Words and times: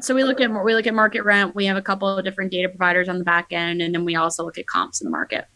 So 0.00 0.14
we 0.14 0.24
look 0.24 0.40
at 0.40 0.50
we 0.64 0.74
look 0.74 0.86
at 0.86 0.94
market 0.94 1.22
rent. 1.22 1.54
We 1.54 1.66
have 1.66 1.76
a 1.76 1.82
couple 1.82 2.08
of 2.08 2.24
different 2.24 2.50
data 2.50 2.68
providers 2.68 3.08
on 3.08 3.18
the 3.18 3.24
back 3.24 3.52
end, 3.52 3.82
and 3.82 3.94
then 3.94 4.04
we 4.04 4.16
also 4.16 4.44
look 4.44 4.58
at 4.58 4.66
comps 4.66 5.00
in 5.00 5.04
the 5.06 5.10
market. 5.10 5.46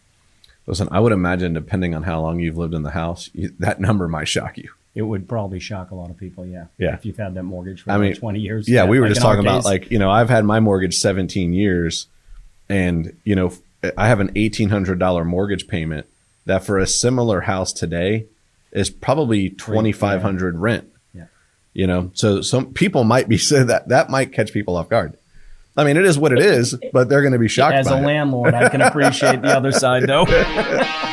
Listen, 0.67 0.89
I 0.91 1.01
would 1.01 1.13
imagine, 1.13 1.55
depending 1.55 1.95
on 1.95 2.05
how 2.05 2.21
long 2.21 2.39
you've 2.39 2.57
lived 2.57 2.75
in 2.75 2.83
the 2.83 2.91
house, 2.91 3.31
you, 3.33 3.53
that 3.59 3.81
number 3.81 4.07
might 4.07 4.29
shock 4.29 4.57
you. 4.57 4.71
It 4.95 5.03
would 5.03 5.29
probably 5.29 5.59
shock 5.59 5.91
a 5.91 5.95
lot 5.95 6.11
of 6.11 6.19
people, 6.19 6.47
yeah. 6.47 6.67
Yeah. 6.79 6.95
If 6.95 7.07
you've 7.07 7.17
had 7.17 7.35
that 7.35 7.43
mortgage 7.45 7.83
for 7.83 7.91
I 7.91 7.97
like 7.97 8.03
mean, 8.03 8.15
20 8.15 8.41
years. 8.41 8.69
Yeah, 8.69 8.85
we 8.85 9.01
were 9.01 9.07
like 9.07 9.15
just 9.15 9.23
talking 9.23 9.41
about 9.41 9.65
like 9.65 9.91
you 9.91 9.99
know 9.99 10.11
I've 10.11 10.29
had 10.29 10.45
my 10.45 10.61
mortgage 10.61 10.97
17 10.97 11.53
years, 11.53 12.07
and 12.69 13.17
you 13.25 13.35
know 13.35 13.53
I 13.97 14.09
have 14.09 14.21
an 14.21 14.33
$1,800 14.35 15.27
mortgage 15.27 15.67
payment 15.67 16.07
that 16.45 16.65
for 16.65 16.79
a 16.79 16.87
similar 16.87 17.43
house 17.43 17.73
today 17.73 18.27
is 18.71 18.91
probably 18.91 19.51
2,500 19.51 20.59
rent. 20.59 20.92
Yeah. 21.75 21.81
You 21.81 21.87
know, 21.87 22.11
so 22.15 22.41
some 22.43 22.73
people 22.73 23.05
might 23.05 23.29
be 23.29 23.39
saying 23.39 23.67
that 23.69 23.89
that 23.89 24.11
might 24.11 24.33
catch 24.33 24.53
people 24.53 24.77
off 24.77 24.89
guard. 24.89 25.17
I 25.77 25.85
mean, 25.85 25.97
it 25.97 26.05
is 26.05 26.19
what 26.19 26.33
it 26.33 26.39
is, 26.41 26.77
but 26.93 27.09
they're 27.09 27.23
going 27.23 27.33
to 27.33 27.39
be 27.39 27.49
shocked 27.49 27.75
As 27.75 27.91
a 27.91 27.97
it. 27.97 28.03
landlord, 28.03 28.53
I 28.53 28.69
can 28.69 28.83
appreciate 28.83 29.41
the 29.41 29.57
other 29.57 29.73
side, 29.73 30.03
though. 30.07 30.27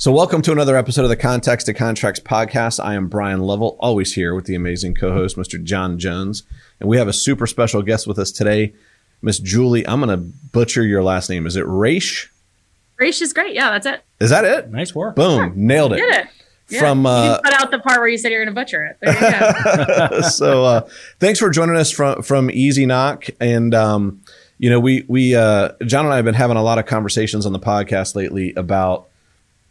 So, 0.00 0.12
welcome 0.12 0.42
to 0.42 0.52
another 0.52 0.76
episode 0.76 1.02
of 1.02 1.08
the 1.08 1.16
Contacts 1.16 1.64
to 1.64 1.74
Contracts 1.74 2.20
podcast. 2.20 2.78
I 2.82 2.94
am 2.94 3.08
Bryan 3.08 3.40
Lovell, 3.40 3.76
always 3.80 4.14
here 4.14 4.32
with 4.32 4.44
the 4.44 4.54
amazing 4.54 4.94
co-host, 4.94 5.36
Mr. 5.36 5.60
John 5.60 5.98
Jones, 5.98 6.44
and 6.78 6.88
we 6.88 6.98
have 6.98 7.08
a 7.08 7.12
super 7.12 7.48
special 7.48 7.82
guest 7.82 8.06
with 8.06 8.16
us 8.16 8.30
today, 8.30 8.74
Miss 9.22 9.40
Julie. 9.40 9.84
I'm 9.88 10.00
going 10.00 10.16
to 10.16 10.24
butcher 10.52 10.84
your 10.84 11.02
last 11.02 11.28
name. 11.28 11.48
Is 11.48 11.56
it 11.56 11.64
Raisch? 11.66 12.28
Raisch 13.00 13.20
is 13.20 13.32
great. 13.32 13.56
Yeah, 13.56 13.72
that's 13.72 13.86
it. 13.86 14.04
Is 14.20 14.30
that 14.30 14.44
it? 14.44 14.70
nice 14.70 14.94
work. 14.94 15.14
Boom, 15.16 15.52
nailed 15.54 15.92
it. 15.92 15.96
Did 15.96 16.14
it. 16.14 16.26
Yeah. 16.70 16.80
From, 16.80 17.02
you 17.04 17.08
uh, 17.08 17.40
can 17.40 17.50
cut 17.52 17.62
out 17.62 17.70
the 17.70 17.78
part 17.78 17.98
where 17.98 18.08
you 18.08 18.18
said 18.18 18.30
you're 18.30 18.44
going 18.44 18.54
to 18.54 18.60
butcher 18.60 18.84
it. 18.84 18.98
There 19.00 19.14
you 19.14 20.18
go. 20.20 20.20
so 20.28 20.64
uh, 20.64 20.88
thanks 21.18 21.38
for 21.38 21.48
joining 21.50 21.76
us 21.76 21.90
from 21.90 22.22
from 22.22 22.48
EasyKnock, 22.48 23.30
and 23.40 23.74
um, 23.74 24.20
you 24.58 24.68
know 24.68 24.78
we 24.78 25.04
we 25.08 25.34
uh, 25.34 25.70
John 25.86 26.04
and 26.04 26.12
I 26.12 26.16
have 26.16 26.26
been 26.26 26.34
having 26.34 26.58
a 26.58 26.62
lot 26.62 26.78
of 26.78 26.84
conversations 26.84 27.46
on 27.46 27.52
the 27.54 27.58
podcast 27.58 28.14
lately 28.14 28.52
about 28.54 29.08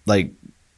like 0.08 0.31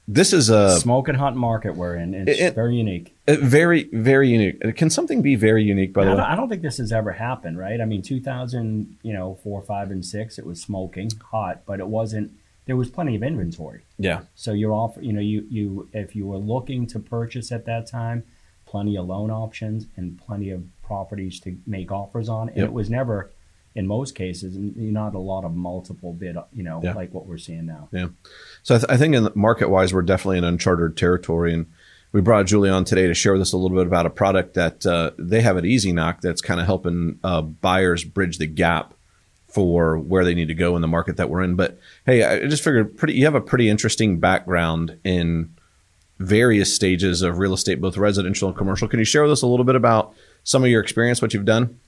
this 0.09 0.33
is 0.33 0.50
a, 0.50 0.78
Smoke 0.80 1.08
and 1.08 1.17
hunt 1.17 1.38
market 1.38 1.76
we're 1.76 1.95
in. 1.95 2.14
It's 2.14 2.31
It- 2.39 2.44
it- 2.48 2.56
very 2.56 2.76
unique. 2.76 3.16
a 3.28 3.38
very 3.38 3.83
very 3.94 4.28
unique. 4.28 4.76
Can 4.76 4.89
something 4.89 5.22
be 5.22 5.36
very 5.36 5.64
unique? 5.64 5.94
By 5.94 6.02
I 6.02 6.06
the 6.06 6.11
don't, 6.11 6.20
way, 6.20 6.26
I 6.26 6.36
don't 6.36 6.50
think 6.50 6.64
this 6.64 6.80
has 6.80 6.92
ever 6.92 7.11
happened, 7.14 7.58
right? 7.59 7.80
I 7.80 7.86
mean, 7.86 8.02
2000, 8.02 8.98
you 9.04 9.14
know, 9.14 9.38
four, 9.44 9.61
five, 9.61 9.89
and 9.92 10.04
six, 10.04 10.38
it 10.38 10.45
was 10.45 10.59
smoking 10.59 11.11
hot, 11.31 11.61
but 11.66 11.80
it 11.80 11.88
wasn't. 11.88 12.31
There 12.70 12.75
was 12.78 12.92
plenty 12.92 13.16
of 13.16 13.23
inventory. 13.23 13.81
yeah, 13.98 14.22
So 14.36 14.53
you're 14.53 14.72
off, 14.73 14.95
you 15.02 15.12
know, 15.12 15.20
you, 15.22 15.44
you, 15.50 15.89
if 15.92 16.16
you 16.16 16.28
were 16.28 16.38
looking 16.38 16.86
to 16.94 17.00
purchase 17.00 17.52
at 17.52 17.66
that 17.66 17.88
time, 17.88 18.23
plenty 18.67 18.95
of 18.95 19.08
loan 19.08 19.31
options 19.31 19.88
and 19.98 20.20
plenty 20.20 20.52
of 20.52 20.61
properties 20.84 21.39
to 21.39 21.58
make 21.66 21.92
offers 21.92 22.30
on. 22.30 22.50
And 22.50 22.58
Yep. 22.59 22.66
it 22.67 22.73
was 22.73 22.88
never, 22.88 23.31
in 23.73 23.88
most 23.88 24.14
cases, 24.14 24.56
not 24.56 25.16
a 25.16 25.20
lot 25.20 25.45
of 25.45 25.56
multiple 25.56 26.14
bid, 26.14 26.38
you 26.53 26.61
know, 26.61 26.80
Yeah. 26.84 26.94
like 26.94 27.11
what 27.11 27.26
we're 27.26 27.39
seeing 27.39 27.66
now. 27.66 27.89
yeah. 27.92 28.09
So 28.61 28.76
I, 28.76 28.78
th- 28.78 28.92
I 28.92 28.98
think 28.98 29.16
in 29.16 29.30
market 29.33 29.72
wise, 29.72 29.92
we're 29.92 30.04
definitely 30.04 30.38
in 30.38 30.44
uncharted 30.44 30.95
territory, 30.95 31.52
and 31.56 31.66
we 32.11 32.22
brought 32.22 32.45
Julie 32.45 32.70
on 32.70 32.86
today 32.86 33.08
to 33.08 33.16
share 33.16 33.33
with 33.33 33.42
us 33.42 33.52
a 33.52 33.58
little 33.58 33.76
bit 33.78 33.88
about 33.88 34.06
a 34.06 34.11
product 34.11 34.54
that 34.54 34.86
uh, 34.86 35.09
they 35.17 35.42
have 35.42 35.58
at 35.58 35.64
EasyKnock 35.64 36.22
that's 36.22 36.42
kind 36.42 36.59
of 36.59 36.67
helping 36.67 37.17
uh, 37.23 37.42
buyers 37.42 38.04
bridge 38.04 38.38
the 38.38 38.45
gap 38.45 38.94
for 39.50 39.97
where 39.97 40.23
they 40.23 40.36
need 40.36 40.47
to 40.47 40.53
go 40.53 40.75
in 40.75 40.81
the 40.81 40.88
market 40.88 41.17
that 41.17 41.30
we're 41.30 41.42
in. 41.42 41.55
But 41.55 41.80
hey, 42.05 42.23
I 42.23 42.47
just 42.47 42.64
figured 42.64 42.97
pretty 42.97 43.14
you 43.16 43.25
have 43.25 43.36
a 43.36 43.42
pretty 43.42 43.69
interesting 43.69 44.19
background 44.19 44.97
in 45.03 45.55
various 46.19 46.73
stages 46.73 47.22
of 47.22 47.39
real 47.39 47.53
estate, 47.53 47.81
both 47.81 47.97
residential 47.97 48.50
and 48.50 48.58
commercial. 48.58 48.88
Can 48.88 49.00
you 49.00 49.05
share 49.05 49.23
with 49.23 49.31
us 49.31 49.42
a 49.42 49.47
little 49.47 49.66
bit 49.66 49.75
about 49.75 50.14
some 50.44 50.64
of 50.64 50.70
your 50.70 50.81
experience, 50.81 51.22
what 51.22 51.33
you've 51.33 51.45
done? 51.45 51.80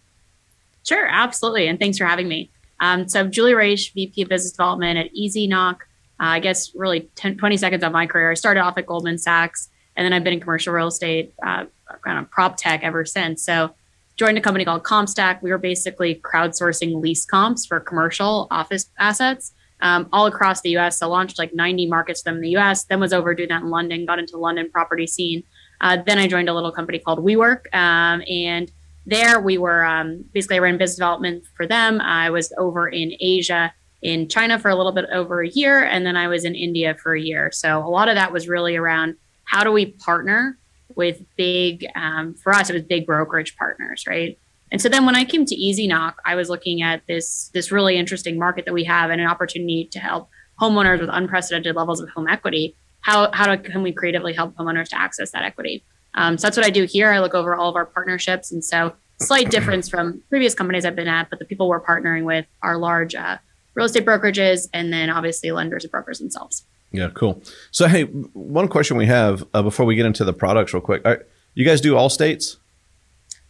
Sure, 0.83 1.05
absolutely. 1.07 1.67
And 1.67 1.77
thanks 1.77 1.97
for 1.97 2.05
having 2.05 2.27
me. 2.27 2.49
Um, 2.79 3.07
so, 3.07 3.19
I'm 3.19 3.31
Julie 3.31 3.53
Raisch, 3.53 3.93
VP 3.93 4.23
of 4.23 4.29
Business 4.29 4.51
Development 4.51 4.97
at 4.97 5.13
EasyKnock. 5.13 5.75
Uh, 6.19 6.25
I 6.25 6.39
guess 6.39 6.73
really 6.75 7.01
10, 7.15 7.37
20 7.37 7.57
seconds 7.57 7.83
of 7.83 7.91
my 7.91 8.07
career. 8.07 8.31
I 8.31 8.33
started 8.33 8.61
off 8.61 8.77
at 8.77 8.87
Goldman 8.87 9.19
Sachs, 9.19 9.69
and 9.95 10.03
then 10.03 10.13
I've 10.13 10.23
been 10.23 10.33
in 10.33 10.39
commercial 10.39 10.73
real 10.73 10.87
estate, 10.87 11.33
uh, 11.45 11.65
kind 12.03 12.19
of 12.19 12.29
prop 12.31 12.57
tech 12.57 12.83
ever 12.83 13.05
since. 13.05 13.43
So, 13.43 13.75
joined 14.21 14.37
a 14.37 14.41
company 14.41 14.63
called 14.63 14.83
CompStak. 14.83 15.41
We 15.41 15.49
were 15.49 15.57
basically 15.57 16.21
crowdsourcing 16.23 17.01
lease 17.01 17.25
comps 17.25 17.65
for 17.65 17.79
commercial 17.79 18.47
office 18.51 18.85
assets 18.99 19.51
um, 19.81 20.07
all 20.13 20.27
across 20.27 20.61
the 20.61 20.77
US. 20.77 20.99
So, 20.99 21.09
launched 21.09 21.39
like 21.39 21.55
90 21.55 21.87
markets 21.87 22.21
them 22.21 22.35
in 22.35 22.41
the 22.41 22.55
US, 22.57 22.83
then 22.83 22.99
was 22.99 23.13
over 23.13 23.33
doing 23.33 23.49
that 23.49 23.63
in 23.63 23.71
London, 23.71 24.05
got 24.05 24.19
into 24.19 24.33
the 24.33 24.37
London 24.37 24.69
property 24.69 25.07
scene. 25.07 25.41
Uh, 25.81 25.97
then 26.05 26.19
I 26.19 26.27
joined 26.27 26.49
a 26.49 26.53
little 26.53 26.71
company 26.71 26.99
called 26.99 27.25
WeWork, 27.25 27.73
um, 27.73 28.21
and 28.29 28.71
there 29.07 29.41
we 29.41 29.57
were 29.57 29.83
um, 29.83 30.23
basically 30.33 30.57
I 30.57 30.59
ran 30.59 30.77
business 30.77 30.97
development 30.97 31.43
for 31.57 31.65
them. 31.65 31.99
I 31.99 32.29
was 32.29 32.53
over 32.59 32.89
in 32.89 33.13
Asia, 33.19 33.73
in 34.03 34.29
China 34.29 34.59
for 34.59 34.69
a 34.69 34.75
little 34.75 34.91
bit 34.91 35.05
over 35.11 35.41
a 35.41 35.49
year, 35.49 35.83
and 35.83 36.05
then 36.05 36.15
I 36.15 36.27
was 36.27 36.45
in 36.45 36.53
India 36.53 36.93
for 36.93 37.15
a 37.15 37.19
year. 37.19 37.51
So 37.51 37.79
a 37.79 37.89
lot 37.89 38.07
of 38.07 38.13
that 38.13 38.31
was 38.31 38.47
really 38.47 38.75
around 38.75 39.15
how 39.45 39.63
do 39.63 39.71
we 39.71 39.93
partner 39.93 40.59
with 40.95 41.23
big, 41.37 41.85
um, 41.95 42.33
for 42.35 42.53
us 42.53 42.69
it 42.69 42.73
was 42.73 42.83
big 42.83 43.05
brokerage 43.05 43.55
partners, 43.57 44.05
right? 44.07 44.37
And 44.71 44.81
so 44.81 44.87
then 44.87 45.05
when 45.05 45.15
I 45.15 45.25
came 45.25 45.45
to 45.45 45.55
EasyKnock, 45.55 46.15
I 46.25 46.35
was 46.35 46.49
looking 46.49 46.81
at 46.81 47.05
this 47.07 47.49
this 47.53 47.71
really 47.71 47.97
interesting 47.97 48.39
market 48.39 48.65
that 48.65 48.73
we 48.73 48.85
have 48.85 49.09
and 49.09 49.19
an 49.19 49.27
opportunity 49.27 49.89
to 49.91 49.99
help 49.99 50.29
homeowners 50.61 51.01
with 51.01 51.09
unprecedented 51.11 51.75
levels 51.75 51.99
of 51.99 52.09
home 52.09 52.27
equity. 52.27 52.75
How 53.01 53.31
how 53.33 53.53
do, 53.53 53.61
can 53.61 53.83
we 53.83 53.91
creatively 53.91 54.33
help 54.33 54.55
homeowners 54.55 54.87
to 54.89 54.99
access 54.99 55.31
that 55.31 55.43
equity? 55.43 55.83
Um, 56.13 56.37
so 56.37 56.47
that's 56.47 56.57
what 56.57 56.65
I 56.65 56.69
do 56.69 56.85
here. 56.85 57.09
I 57.11 57.19
look 57.19 57.33
over 57.33 57.55
all 57.55 57.69
of 57.69 57.75
our 57.75 57.85
partnerships, 57.85 58.51
and 58.51 58.63
so 58.63 58.93
slight 59.19 59.49
difference 59.49 59.89
from 59.89 60.21
previous 60.29 60.53
companies 60.53 60.85
I've 60.85 60.95
been 60.95 61.07
at, 61.07 61.29
but 61.29 61.39
the 61.39 61.45
people 61.45 61.67
we're 61.67 61.81
partnering 61.81 62.23
with 62.23 62.45
are 62.61 62.77
large 62.77 63.13
uh, 63.15 63.37
real 63.75 63.85
estate 63.85 64.05
brokerages, 64.05 64.67
and 64.73 64.91
then 64.91 65.09
obviously 65.09 65.51
lenders 65.51 65.83
and 65.83 65.91
brokers 65.91 66.19
themselves. 66.19 66.65
Yeah, 66.91 67.09
cool. 67.13 67.41
So 67.71 67.87
hey, 67.87 68.03
one 68.03 68.67
question 68.67 68.97
we 68.97 69.05
have 69.05 69.45
uh, 69.53 69.61
before 69.61 69.85
we 69.85 69.95
get 69.95 70.05
into 70.05 70.23
the 70.25 70.33
products, 70.33 70.73
real 70.73 70.81
quick. 70.81 71.01
Are, 71.05 71.25
you 71.53 71.65
guys 71.65 71.81
do 71.81 71.95
all 71.97 72.09
states? 72.09 72.57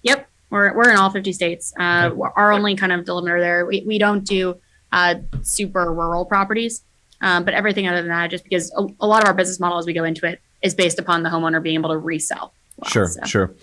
Yep, 0.03 0.27
we're 0.49 0.73
we're 0.75 0.89
in 0.89 0.97
all 0.97 1.09
50 1.09 1.31
states. 1.33 1.73
Uh, 1.79 2.11
Our 2.35 2.51
only 2.51 2.75
kind 2.75 2.91
of 2.91 3.05
delimiter 3.05 3.39
there, 3.39 3.65
we, 3.65 3.83
we 3.85 3.97
don't 3.97 4.23
do 4.23 4.57
uh, 4.91 5.15
super 5.43 5.91
rural 5.93 6.25
properties, 6.25 6.83
um, 7.21 7.45
but 7.45 7.53
everything 7.53 7.87
other 7.87 7.97
than 8.01 8.09
that, 8.09 8.29
just 8.31 8.43
because 8.43 8.71
a, 8.77 8.87
a 8.99 9.07
lot 9.07 9.23
of 9.23 9.27
our 9.27 9.33
business 9.33 9.59
model 9.59 9.77
as 9.77 9.85
we 9.85 9.93
go 9.93 10.03
into 10.03 10.25
it 10.25 10.39
is 10.61 10.73
based 10.75 10.99
upon 10.99 11.23
the 11.23 11.29
homeowner 11.29 11.61
being 11.61 11.75
able 11.75 11.89
to 11.89 11.97
resell. 11.97 12.53
well. 12.77 12.89
Sure, 12.89 13.07
So- 13.07 13.25
sure. 13.25 13.53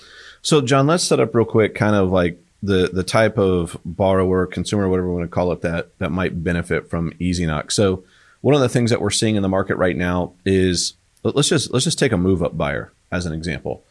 So, 0.40 0.60
John, 0.60 0.86
let's 0.86 1.02
set 1.04 1.18
up 1.20 1.34
real 1.34 1.44
quick, 1.44 1.74
kind 1.74 1.96
of 1.96 2.10
like 2.12 2.40
the 2.62 2.88
the 2.92 3.02
type 3.02 3.38
of 3.38 3.76
borrower, 3.84 4.46
consumer, 4.46 4.88
whatever 4.88 5.08
we 5.08 5.14
want 5.16 5.24
to 5.28 5.34
call 5.34 5.50
it, 5.52 5.60
that 5.62 5.96
that 5.98 6.10
might 6.10 6.42
benefit 6.44 6.88
from 6.88 7.10
EasyKnock. 7.20 7.72
So, 7.72 8.04
one 8.40 8.54
of 8.54 8.60
the 8.60 8.68
things 8.68 8.90
that 8.90 9.00
we're 9.00 9.10
seeing 9.10 9.36
in 9.36 9.42
the 9.42 9.48
market 9.48 9.76
right 9.76 9.96
now 9.96 10.32
is 10.44 10.94
let- 11.22 11.36
let's 11.36 11.48
just 11.48 11.72
let's 11.72 11.84
just 11.84 11.98
take 11.98 12.12
a 12.12 12.16
move 12.16 12.42
up 12.42 12.56
buyer 12.56 12.92
as 13.10 13.26
an 13.26 13.32
example. 13.32 13.84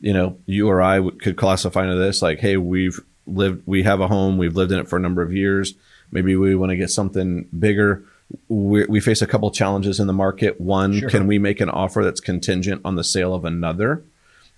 You 0.00 0.12
know, 0.12 0.36
you 0.46 0.68
or 0.68 0.82
I 0.82 1.00
could 1.20 1.36
classify 1.36 1.84
into 1.84 1.96
this 1.96 2.20
like, 2.20 2.40
hey, 2.40 2.56
we've 2.56 3.00
lived, 3.26 3.62
we 3.66 3.84
have 3.84 4.00
a 4.00 4.08
home, 4.08 4.36
we've 4.36 4.56
lived 4.56 4.72
in 4.72 4.78
it 4.78 4.88
for 4.88 4.96
a 4.96 5.00
number 5.00 5.22
of 5.22 5.32
years. 5.32 5.74
Maybe 6.10 6.36
we 6.36 6.54
want 6.54 6.70
to 6.70 6.76
get 6.76 6.90
something 6.90 7.44
bigger. 7.58 8.04
we 8.48 8.84
we 8.86 9.00
face 9.00 9.22
a 9.22 9.26
couple 9.26 9.50
challenges 9.50 10.00
in 10.00 10.06
the 10.06 10.12
market. 10.12 10.60
One, 10.60 10.98
Sure. 10.98 11.10
can 11.10 11.26
we 11.26 11.38
make 11.38 11.60
an 11.60 11.70
offer 11.70 12.02
that's 12.04 12.20
contingent 12.20 12.82
on 12.84 12.96
the 12.96 13.04
sale 13.04 13.34
of 13.34 13.44
another? 13.44 14.02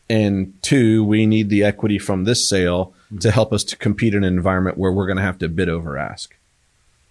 And 0.09 0.55
two, 0.63 1.05
we 1.05 1.27
need 1.27 1.49
the 1.49 1.65
equity 1.65 1.99
from 1.99 2.25
this 2.25 2.49
sale 2.49 2.95
mm-hmm. 3.07 3.19
to 3.19 3.31
help 3.31 3.53
us 3.53 3.65
to 3.65 3.77
compete 3.77 4.15
in 4.15 4.23
an 4.25 4.35
environment 4.35 4.79
where 4.79 4.93
we're 4.93 5.07
going 5.07 5.17
to 5.17 5.23
have 5.23 5.39
to 5.39 5.49
bid 5.49 5.69
over 5.69 5.99
ask. 5.99 6.35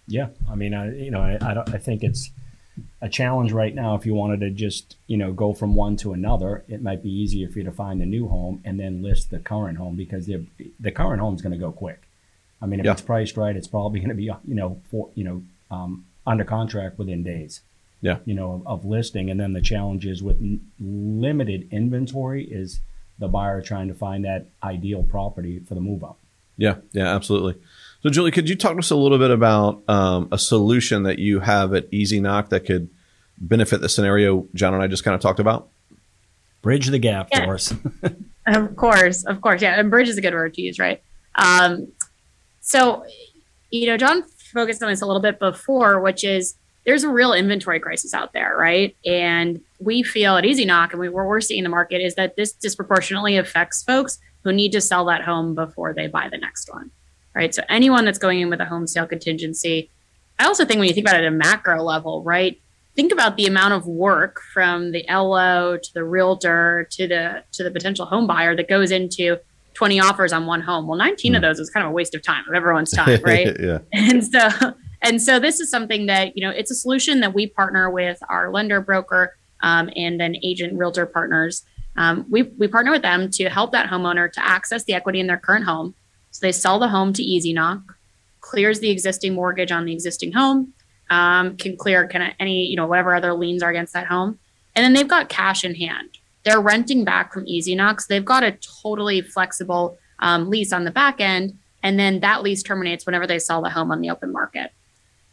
Yeah, 0.08 0.28
I 0.50 0.54
mean, 0.54 0.74
I 0.74 0.94
you 0.96 1.10
know, 1.10 1.20
I 1.20 1.38
I, 1.40 1.54
don't, 1.54 1.74
I 1.74 1.78
think 1.78 2.02
it's 2.04 2.30
a 3.00 3.08
challenge 3.08 3.52
right 3.52 3.74
now. 3.74 3.94
If 3.94 4.06
you 4.06 4.14
wanted 4.14 4.40
to 4.40 4.50
just 4.50 4.96
you 5.06 5.16
know 5.16 5.32
go 5.32 5.52
from 5.52 5.74
one 5.74 5.96
to 5.98 6.12
another, 6.12 6.64
it 6.68 6.82
might 6.82 7.02
be 7.02 7.10
easier 7.10 7.48
for 7.48 7.58
you 7.58 7.64
to 7.64 7.72
find 7.72 8.00
a 8.02 8.06
new 8.06 8.28
home 8.28 8.60
and 8.64 8.78
then 8.78 9.02
list 9.02 9.30
the 9.30 9.38
current 9.38 9.78
home 9.78 9.96
because 9.96 10.26
the 10.26 10.46
the 10.78 10.90
current 10.92 11.20
home 11.20 11.34
is 11.34 11.42
going 11.42 11.52
to 11.52 11.58
go 11.58 11.72
quick. 11.72 12.02
I 12.62 12.66
mean, 12.66 12.80
if 12.80 12.86
Yeah. 12.86 12.92
it's 12.92 13.02
priced 13.02 13.36
right, 13.36 13.54
it's 13.56 13.66
probably 13.68 14.00
going 14.00 14.10
to 14.10 14.14
be 14.14 14.24
you 14.24 14.38
know 14.54 14.80
for 14.90 15.10
you 15.14 15.24
know 15.24 15.42
um, 15.70 16.04
under 16.26 16.44
contract 16.44 16.98
within 16.98 17.22
days. 17.22 17.60
Yeah. 18.02 18.18
you 18.26 18.34
know 18.34 18.52
of, 18.52 18.66
of 18.66 18.84
listing, 18.84 19.30
and 19.30 19.40
then 19.40 19.54
the 19.54 19.62
challenge 19.62 20.06
is 20.06 20.22
with 20.22 20.36
n- 20.40 20.60
limited 20.78 21.66
inventory 21.72 22.44
is 22.44 22.80
the 23.18 23.26
buyer 23.26 23.62
trying 23.62 23.88
to 23.88 23.94
find 23.94 24.24
that 24.26 24.46
ideal 24.62 25.02
property 25.02 25.58
for 25.60 25.74
the 25.74 25.80
move 25.80 26.04
up. 26.04 26.18
Yeah, 26.58 26.76
yeah, 26.92 27.14
absolutely. 27.14 27.56
So, 28.02 28.10
Julie, 28.10 28.30
could 28.30 28.48
you 28.48 28.56
talk 28.56 28.72
to 28.74 28.78
us 28.78 28.90
a 28.90 28.96
little 28.96 29.18
bit 29.18 29.30
about 29.30 29.82
um, 29.88 30.28
a 30.30 30.38
solution 30.38 31.02
that 31.04 31.18
you 31.18 31.40
have 31.40 31.74
at 31.74 31.90
EasyKnock 31.90 32.50
that 32.50 32.60
could 32.66 32.88
benefit 33.38 33.80
the 33.80 33.88
scenario 33.88 34.46
John 34.54 34.74
and 34.74 34.82
I 34.82 34.86
just 34.86 35.02
kind 35.04 35.14
of 35.14 35.20
talked 35.20 35.40
about? 35.40 35.68
Bridge 36.62 36.86
the 36.88 36.98
gap 36.98 37.28
Yeah. 37.32 37.44
for 37.46 37.54
us. 37.54 37.74
Of 38.48 38.76
course, 38.76 39.24
of 39.24 39.40
course. 39.40 39.60
Yeah, 39.60 39.74
and 39.80 39.90
bridge 39.90 40.08
is 40.08 40.18
a 40.18 40.20
good 40.20 40.32
word 40.32 40.54
to 40.54 40.62
use, 40.62 40.78
right? 40.78 41.02
Um, 41.34 41.88
so, 42.60 43.04
you 43.70 43.88
know, 43.88 43.96
John 43.96 44.22
focused 44.54 44.80
on 44.84 44.88
this 44.88 45.02
a 45.02 45.06
little 45.06 45.20
bit 45.20 45.40
before, 45.40 46.00
which 46.00 46.22
is 46.22 46.54
there's 46.84 47.02
a 47.02 47.08
real 47.08 47.32
inventory 47.32 47.80
crisis 47.80 48.14
out 48.14 48.32
there, 48.32 48.56
right? 48.56 48.94
And 49.04 49.60
we 49.80 50.04
feel 50.04 50.36
at 50.36 50.44
EasyKnock 50.44 50.92
and 50.92 51.00
we, 51.00 51.08
what 51.08 51.26
we're 51.26 51.40
seeing 51.40 51.58
in 51.58 51.64
the 51.64 51.70
market 51.70 52.00
is 52.00 52.14
that 52.14 52.36
this 52.36 52.52
disproportionately 52.52 53.36
affects 53.36 53.82
folks 53.82 54.20
who 54.44 54.52
need 54.52 54.70
to 54.70 54.80
sell 54.80 55.04
that 55.06 55.22
home 55.22 55.56
before 55.56 55.92
they 55.92 56.06
buy 56.06 56.28
the 56.30 56.38
next 56.38 56.72
one, 56.72 56.92
right? 57.36 57.54
So 57.54 57.62
anyone 57.68 58.04
that's 58.04 58.18
going 58.18 58.40
in 58.40 58.50
with 58.50 58.60
a 58.60 58.64
home 58.64 58.86
sale 58.86 59.06
contingency, 59.06 59.90
I 60.38 60.46
also 60.46 60.64
think 60.64 60.80
when 60.80 60.88
you 60.88 60.94
think 60.94 61.06
about 61.06 61.20
it 61.20 61.24
at 61.24 61.32
a 61.32 61.36
macro 61.36 61.82
level, 61.82 62.22
right? 62.24 62.60
Think 62.96 63.12
about 63.12 63.36
the 63.36 63.46
amount 63.46 63.74
of 63.74 63.86
work 63.86 64.40
from 64.52 64.90
the 64.90 65.04
LO 65.08 65.76
to 65.76 65.94
the 65.94 66.02
realtor 66.02 66.88
to 66.92 67.06
the 67.06 67.44
to 67.52 67.62
the 67.62 67.70
potential 67.70 68.06
home 68.06 68.26
buyer 68.26 68.56
that 68.56 68.68
goes 68.68 68.90
into 68.90 69.38
20 69.74 70.00
offers 70.00 70.32
on 70.32 70.46
one 70.46 70.62
home. 70.62 70.86
Well, 70.86 70.96
19 70.96 71.32
mm. 71.32 71.36
of 71.36 71.40
hmm. 71.40 71.46
those 71.46 71.60
is 71.60 71.68
kind 71.68 71.84
of 71.84 71.92
a 71.92 71.94
waste 71.94 72.14
of 72.14 72.22
time 72.22 72.44
of 72.48 72.54
everyone's 72.54 72.90
time, 72.90 73.20
right? 73.24 73.54
yeah. 73.60 73.80
And 73.92 74.24
so 74.24 74.74
and 75.02 75.22
so 75.22 75.38
this 75.38 75.60
is 75.60 75.70
something 75.70 76.06
that, 76.06 76.36
you 76.36 76.46
know, 76.46 76.50
it's 76.50 76.70
a 76.70 76.74
solution 76.74 77.20
that 77.20 77.34
we 77.34 77.46
partner 77.46 77.90
with 77.90 78.18
our 78.28 78.50
lender 78.50 78.80
broker 78.80 79.36
um, 79.60 79.90
and 79.94 80.20
then 80.20 80.36
agent 80.42 80.76
realtor 80.78 81.06
partners. 81.06 81.64
Um, 81.96 82.26
we, 82.28 82.42
we 82.42 82.68
partner 82.68 82.90
with 82.90 83.02
them 83.02 83.30
to 83.32 83.48
help 83.48 83.72
that 83.72 83.88
homeowner 83.88 84.30
to 84.32 84.44
access 84.44 84.84
the 84.84 84.94
equity 84.94 85.20
in 85.20 85.26
their 85.26 85.38
current 85.38 85.64
home. 85.64 85.94
So 86.36 86.46
they 86.46 86.52
sell 86.52 86.78
the 86.78 86.88
home 86.88 87.14
to 87.14 87.22
EasyKnock, 87.22 87.82
clears 88.42 88.80
the 88.80 88.90
existing 88.90 89.34
mortgage 89.34 89.72
on 89.72 89.86
the 89.86 89.92
existing 89.94 90.32
home, 90.32 90.74
um, 91.08 91.56
can 91.56 91.78
clear 91.78 92.06
kind 92.06 92.24
of 92.24 92.34
any, 92.38 92.66
you 92.66 92.76
know, 92.76 92.86
whatever 92.86 93.14
other 93.14 93.32
liens 93.32 93.62
are 93.62 93.70
against 93.70 93.94
that 93.94 94.06
home. 94.06 94.38
And 94.74 94.84
then 94.84 94.92
they've 94.92 95.08
got 95.08 95.30
cash 95.30 95.64
in 95.64 95.74
hand. 95.74 96.18
They're 96.44 96.60
renting 96.60 97.04
back 97.04 97.32
from 97.32 97.46
EasyKnock. 97.46 98.02
So 98.02 98.06
they've 98.10 98.22
got 98.22 98.42
a 98.42 98.58
totally 98.82 99.22
flexible 99.22 99.96
um, 100.18 100.50
lease 100.50 100.74
on 100.74 100.84
the 100.84 100.90
back 100.90 101.22
end. 101.22 101.58
And 101.82 101.98
then 101.98 102.20
that 102.20 102.42
lease 102.42 102.62
terminates 102.62 103.06
whenever 103.06 103.26
they 103.26 103.38
sell 103.38 103.62
the 103.62 103.70
home 103.70 103.90
on 103.90 104.02
the 104.02 104.10
open 104.10 104.30
market. 104.30 104.72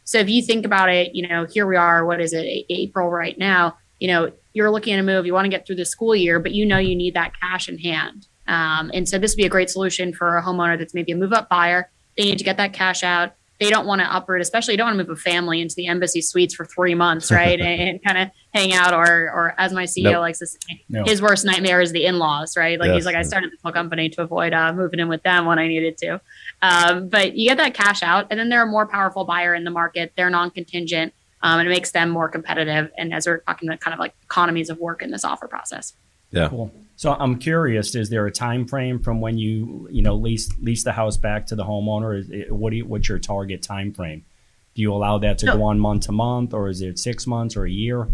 So 0.04 0.16
if 0.16 0.30
you 0.30 0.40
think 0.40 0.64
about 0.64 0.88
it, 0.88 1.14
you 1.14 1.28
know, 1.28 1.44
here 1.44 1.66
we 1.66 1.76
are, 1.76 2.06
what 2.06 2.22
is 2.22 2.32
it, 2.32 2.64
April 2.70 3.10
right 3.10 3.36
now, 3.36 3.76
you 4.00 4.08
know, 4.08 4.32
you're 4.54 4.70
looking 4.70 4.94
at 4.94 5.00
a 5.00 5.02
move, 5.02 5.26
you 5.26 5.34
want 5.34 5.44
to 5.44 5.50
get 5.50 5.66
through 5.66 5.76
the 5.76 5.84
school 5.84 6.16
year, 6.16 6.40
but 6.40 6.52
you 6.52 6.64
know 6.64 6.78
you 6.78 6.96
need 6.96 7.12
that 7.12 7.38
cash 7.38 7.68
in 7.68 7.76
hand. 7.76 8.26
Um, 8.46 8.90
and 8.92 9.08
so 9.08 9.18
this 9.18 9.32
would 9.32 9.38
be 9.38 9.46
a 9.46 9.50
great 9.50 9.70
solution 9.70 10.12
for 10.12 10.36
a 10.36 10.42
homeowner 10.42 10.78
that's 10.78 10.94
maybe 10.94 11.12
a 11.12 11.16
move 11.16 11.32
up 11.32 11.48
buyer. 11.48 11.90
They 12.16 12.24
need 12.24 12.38
to 12.38 12.44
get 12.44 12.56
that 12.58 12.72
cash 12.72 13.02
out. 13.02 13.34
They 13.60 13.70
don't 13.70 13.86
want 13.86 14.00
to 14.00 14.16
uproot, 14.16 14.40
especially 14.40 14.74
you 14.74 14.78
don't 14.78 14.88
want 14.88 14.98
to 14.98 15.04
move 15.04 15.16
a 15.16 15.20
family 15.20 15.60
into 15.60 15.76
the 15.76 15.86
embassy 15.86 16.20
suites 16.20 16.54
for 16.54 16.64
three 16.64 16.94
months, 16.94 17.30
right? 17.32 17.58
and, 17.60 17.88
and 17.88 18.04
kind 18.04 18.18
of 18.18 18.30
hang 18.52 18.72
out, 18.72 18.92
or, 18.92 19.06
or 19.06 19.54
as 19.58 19.72
my 19.72 19.84
CEO 19.84 20.12
nope. 20.12 20.20
likes 20.20 20.40
to 20.40 20.46
say, 20.46 20.82
no. 20.88 21.04
his 21.04 21.22
worst 21.22 21.44
nightmare 21.44 21.80
is 21.80 21.92
the 21.92 22.04
in-laws, 22.04 22.56
right? 22.56 22.78
Like 22.78 22.88
yes. 22.88 22.96
he's 22.96 23.06
like, 23.06 23.14
I 23.14 23.22
started 23.22 23.52
this 23.52 23.60
whole 23.62 23.72
company 23.72 24.08
to 24.10 24.22
avoid 24.22 24.52
uh, 24.52 24.72
moving 24.72 24.98
in 24.98 25.08
with 25.08 25.22
them 25.22 25.46
when 25.46 25.58
I 25.58 25.68
needed 25.68 25.96
to. 25.98 26.20
Um, 26.62 27.08
but 27.08 27.36
you 27.36 27.48
get 27.48 27.58
that 27.58 27.74
cash 27.74 28.02
out, 28.02 28.26
and 28.30 28.40
then 28.40 28.48
they're 28.48 28.64
a 28.64 28.70
more 28.70 28.86
powerful 28.86 29.24
buyer 29.24 29.54
in 29.54 29.62
the 29.62 29.70
market. 29.70 30.12
They're 30.16 30.30
non-contingent, 30.30 31.14
um, 31.42 31.60
and 31.60 31.68
it 31.68 31.70
makes 31.70 31.92
them 31.92 32.10
more 32.10 32.28
competitive. 32.28 32.90
And 32.98 33.14
as 33.14 33.26
we're 33.26 33.38
talking 33.38 33.68
about 33.68 33.80
kind 33.80 33.94
of 33.94 34.00
like 34.00 34.14
economies 34.24 34.68
of 34.68 34.78
work 34.78 35.00
in 35.00 35.10
this 35.12 35.24
offer 35.24 35.46
process. 35.46 35.94
Yeah. 36.32 36.48
Cool. 36.48 36.72
So 36.96 37.12
I'm 37.12 37.38
curious: 37.38 37.94
is 37.94 38.10
there 38.10 38.26
a 38.26 38.30
time 38.32 38.66
frame 38.66 39.00
from 39.00 39.20
when 39.20 39.38
you 39.38 39.88
you 39.90 40.02
know 40.02 40.14
lease 40.14 40.50
lease 40.60 40.84
the 40.84 40.92
house 40.92 41.16
back 41.16 41.46
to 41.46 41.56
the 41.56 41.64
homeowner? 41.64 42.18
Is, 42.18 42.50
what 42.50 42.70
do 42.70 42.76
you, 42.76 42.86
what's 42.86 43.08
your 43.08 43.18
target 43.18 43.62
time 43.62 43.92
frame? 43.92 44.24
Do 44.74 44.82
you 44.82 44.92
allow 44.92 45.18
that 45.18 45.38
to 45.38 45.46
no. 45.46 45.56
go 45.56 45.64
on 45.64 45.78
month 45.78 46.04
to 46.06 46.12
month, 46.12 46.52
or 46.54 46.68
is 46.68 46.80
it 46.80 46.98
six 46.98 47.26
months 47.26 47.56
or 47.56 47.64
a 47.64 47.70
year? 47.70 48.08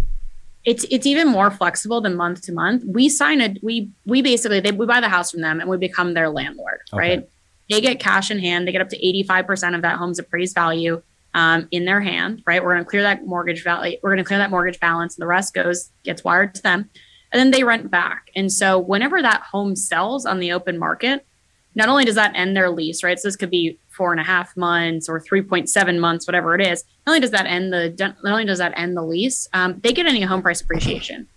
It's 0.64 0.84
it's 0.90 1.06
even 1.06 1.28
more 1.28 1.50
flexible 1.50 2.00
than 2.00 2.16
month 2.16 2.42
to 2.42 2.52
month. 2.52 2.84
We 2.86 3.08
sign 3.08 3.40
a 3.40 3.54
we 3.62 3.90
we 4.06 4.22
basically 4.22 4.60
they, 4.60 4.72
we 4.72 4.86
buy 4.86 5.00
the 5.00 5.08
house 5.08 5.30
from 5.30 5.40
them 5.40 5.60
and 5.60 5.68
we 5.68 5.76
become 5.78 6.14
their 6.14 6.28
landlord, 6.28 6.80
okay. 6.92 6.98
right? 6.98 7.28
They 7.70 7.80
get 7.80 8.00
cash 8.00 8.30
in 8.30 8.38
hand. 8.40 8.66
They 8.66 8.72
get 8.72 8.80
up 8.80 8.88
to 8.88 8.98
85% 8.98 9.76
of 9.76 9.82
that 9.82 9.96
home's 9.96 10.18
appraised 10.18 10.56
value 10.56 11.02
um, 11.34 11.68
in 11.70 11.84
their 11.84 12.00
hand, 12.00 12.42
right? 12.44 12.62
We're 12.62 12.72
going 12.72 12.84
to 12.84 12.90
clear 12.90 13.02
that 13.02 13.24
mortgage 13.24 13.62
value. 13.62 13.96
We're 14.02 14.10
going 14.10 14.18
to 14.18 14.24
clear 14.24 14.40
that 14.40 14.50
mortgage 14.50 14.80
balance, 14.80 15.14
and 15.14 15.22
the 15.22 15.28
rest 15.28 15.54
goes 15.54 15.90
gets 16.04 16.24
wired 16.24 16.54
to 16.56 16.62
them, 16.62 16.90
and 17.32 17.38
then 17.38 17.50
they 17.50 17.64
rent 17.64 17.90
back. 17.90 18.30
And 18.34 18.52
so, 18.52 18.78
whenever 18.78 19.22
that 19.22 19.42
home 19.42 19.76
sells 19.76 20.26
on 20.26 20.40
the 20.40 20.52
open 20.52 20.78
market, 20.78 21.26
not 21.74 21.88
only 21.88 22.04
does 22.04 22.16
that 22.16 22.32
end 22.34 22.56
their 22.56 22.70
lease, 22.70 23.02
right? 23.02 23.18
So 23.18 23.28
this 23.28 23.36
could 23.36 23.50
be 23.50 23.78
four 23.88 24.10
and 24.10 24.20
a 24.20 24.24
half 24.24 24.56
months 24.56 25.08
or 25.08 25.20
three 25.20 25.42
point 25.42 25.68
seven 25.68 26.00
months, 26.00 26.26
whatever 26.26 26.54
it 26.54 26.66
is. 26.66 26.84
Not 27.06 27.12
only 27.12 27.20
does 27.20 27.30
that 27.30 27.46
end 27.46 27.72
the 27.72 28.14
not 28.22 28.32
only 28.32 28.44
does 28.44 28.58
that 28.58 28.72
end 28.76 28.96
the 28.96 29.02
lease, 29.02 29.48
um, 29.52 29.80
they 29.82 29.92
get 29.92 30.06
any 30.06 30.22
home 30.22 30.42
price 30.42 30.60
appreciation. 30.60 31.28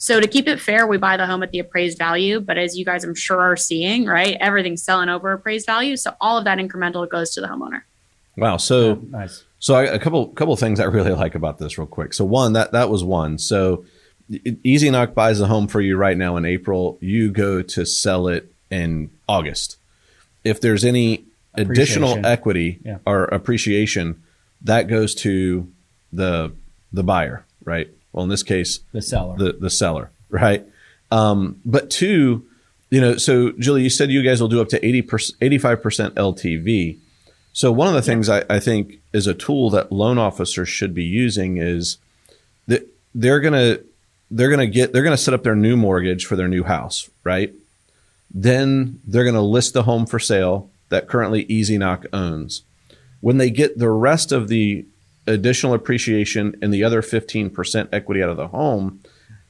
So 0.00 0.20
to 0.20 0.28
keep 0.28 0.46
it 0.46 0.60
fair, 0.60 0.86
we 0.86 0.96
buy 0.96 1.16
the 1.16 1.26
home 1.26 1.42
at 1.42 1.50
the 1.50 1.58
appraised 1.58 1.98
value. 1.98 2.38
But 2.38 2.56
as 2.56 2.78
you 2.78 2.84
guys, 2.84 3.02
I'm 3.02 3.16
sure, 3.16 3.40
are 3.40 3.56
seeing, 3.56 4.06
right, 4.06 4.36
everything's 4.40 4.82
selling 4.82 5.08
over 5.08 5.32
appraised 5.32 5.66
value. 5.66 5.96
So 5.96 6.14
all 6.20 6.38
of 6.38 6.44
that 6.44 6.58
incremental 6.58 7.08
goes 7.08 7.30
to 7.30 7.40
the 7.40 7.48
homeowner. 7.48 7.82
Wow. 8.36 8.58
So 8.58 8.92
oh, 8.92 9.02
nice. 9.10 9.44
So 9.58 9.74
I, 9.74 9.84
a 9.84 9.98
couple 9.98 10.28
couple 10.28 10.54
things 10.56 10.78
I 10.78 10.84
really 10.84 11.12
like 11.24 11.34
about 11.34 11.58
this, 11.58 11.78
real 11.78 11.86
quick. 11.86 12.14
So 12.14 12.24
one 12.24 12.52
that 12.54 12.72
that 12.72 12.90
was 12.90 13.04
one. 13.04 13.38
So 13.38 13.84
EasyKnock 14.30 15.14
buys 15.14 15.40
a 15.40 15.46
home 15.46 15.68
for 15.68 15.80
you 15.80 15.96
right 15.96 16.16
now 16.16 16.36
in 16.36 16.44
April. 16.44 16.98
You 17.00 17.30
go 17.30 17.62
to 17.62 17.86
sell 17.86 18.28
it 18.28 18.52
in 18.70 19.10
August. 19.28 19.76
If 20.44 20.60
there's 20.60 20.84
any 20.84 21.24
additional 21.54 22.24
equity 22.24 22.80
yeah. 22.84 22.98
or 23.06 23.24
appreciation, 23.24 24.22
that 24.62 24.82
goes 24.88 25.14
to 25.16 25.70
the 26.12 26.52
the 26.92 27.02
buyer, 27.02 27.44
right? 27.64 27.88
Well, 28.12 28.22
in 28.24 28.30
this 28.30 28.42
case, 28.42 28.80
the 28.92 29.02
seller, 29.02 29.36
the, 29.36 29.52
the 29.52 29.70
seller, 29.70 30.10
right? 30.30 30.66
Um, 31.10 31.60
but 31.64 31.90
two, 31.90 32.46
you 32.90 33.00
know, 33.00 33.16
so 33.16 33.52
Julie, 33.52 33.82
you 33.82 33.90
said 33.90 34.10
you 34.10 34.22
guys 34.22 34.40
will 34.40 34.48
do 34.48 34.60
up 34.60 34.68
to 34.68 34.84
80 34.84 35.02
85% 35.02 36.10
LTV. 36.10 36.98
So 37.52 37.72
one 37.72 37.88
of 37.88 37.94
the 37.94 38.02
things 38.02 38.28
I, 38.28 38.44
I 38.48 38.60
think 38.60 39.00
is 39.12 39.26
a 39.26 39.34
tool 39.34 39.70
that 39.70 39.90
loan 39.90 40.18
officers 40.18 40.68
should 40.68 40.94
be 40.94 41.04
using 41.04 41.56
is 41.56 41.98
that 42.66 42.86
they're 43.14 43.40
going 43.40 43.54
to, 43.54 43.84
they're 44.30 44.50
going 44.50 44.60
to 44.60 44.66
get, 44.66 44.92
they're 44.92 45.02
going 45.02 45.16
to 45.16 45.22
set 45.22 45.34
up 45.34 45.42
their 45.42 45.56
new 45.56 45.76
mortgage 45.76 46.26
for 46.26 46.36
their 46.36 46.48
new 46.48 46.64
house, 46.64 47.08
right? 47.24 47.52
Then 48.30 49.00
they're 49.06 49.24
going 49.24 49.34
to 49.34 49.40
list 49.40 49.74
the 49.74 49.84
home 49.84 50.06
for 50.06 50.18
sale 50.18 50.70
that 50.90 51.08
currently 51.08 51.44
EasyKnock 51.46 52.06
owns. 52.12 52.62
When 53.20 53.38
they 53.38 53.50
get 53.50 53.78
the 53.78 53.90
rest 53.90 54.32
of 54.32 54.48
the 54.48 54.86
additional 55.26 55.74
appreciation 55.74 56.56
and 56.62 56.72
the 56.72 56.84
other 56.84 57.02
15% 57.02 57.88
equity 57.92 58.22
out 58.22 58.30
of 58.30 58.36
the 58.36 58.48
home, 58.48 59.00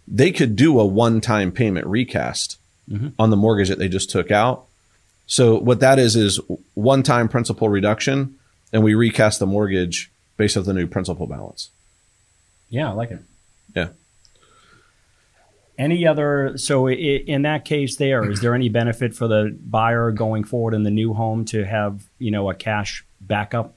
they 0.06 0.30
could 0.32 0.56
do 0.56 0.78
a 0.80 0.86
one 0.86 1.20
time 1.20 1.52
payment 1.52 1.86
recast 1.86 2.58
mm-hmm. 2.90 3.08
on 3.18 3.30
the 3.30 3.36
mortgage 3.36 3.68
that 3.68 3.78
they 3.78 3.88
just 3.88 4.10
took 4.10 4.30
out. 4.30 4.64
So, 5.26 5.58
what 5.58 5.80
that 5.80 5.98
is, 5.98 6.16
is 6.16 6.40
one 6.72 7.02
time 7.02 7.28
principal 7.28 7.68
reduction, 7.68 8.38
and 8.72 8.82
we 8.82 8.94
recast 8.94 9.38
the 9.38 9.46
mortgage 9.46 10.10
based 10.38 10.56
off 10.56 10.64
the 10.64 10.72
new 10.72 10.86
principal 10.86 11.26
balance. 11.26 11.68
Yeah, 12.70 12.88
I 12.88 12.92
like 12.92 13.10
it. 13.10 13.20
Yeah. 13.74 13.88
Any 15.78 16.06
other, 16.06 16.58
so 16.58 16.88
in 16.90 17.42
that 17.42 17.64
case, 17.64 17.96
there, 17.96 18.28
is 18.28 18.40
there 18.40 18.54
any 18.54 18.68
benefit 18.68 19.14
for 19.14 19.28
the 19.28 19.56
buyer 19.64 20.10
going 20.10 20.42
forward 20.42 20.74
in 20.74 20.82
the 20.82 20.90
new 20.90 21.14
home 21.14 21.44
to 21.46 21.64
have, 21.64 22.04
you 22.18 22.32
know, 22.32 22.50
a 22.50 22.54
cash 22.54 23.04
backup 23.20 23.76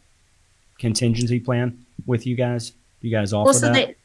contingency 0.79 1.39
plan? 1.39 1.85
with 2.05 2.25
you 2.25 2.35
guys? 2.35 2.73
You 3.01 3.11
guys 3.11 3.33
offer 3.33 3.45
well, 3.45 3.53
so 3.53 3.67
that? 3.67 3.73
They, 3.73 3.95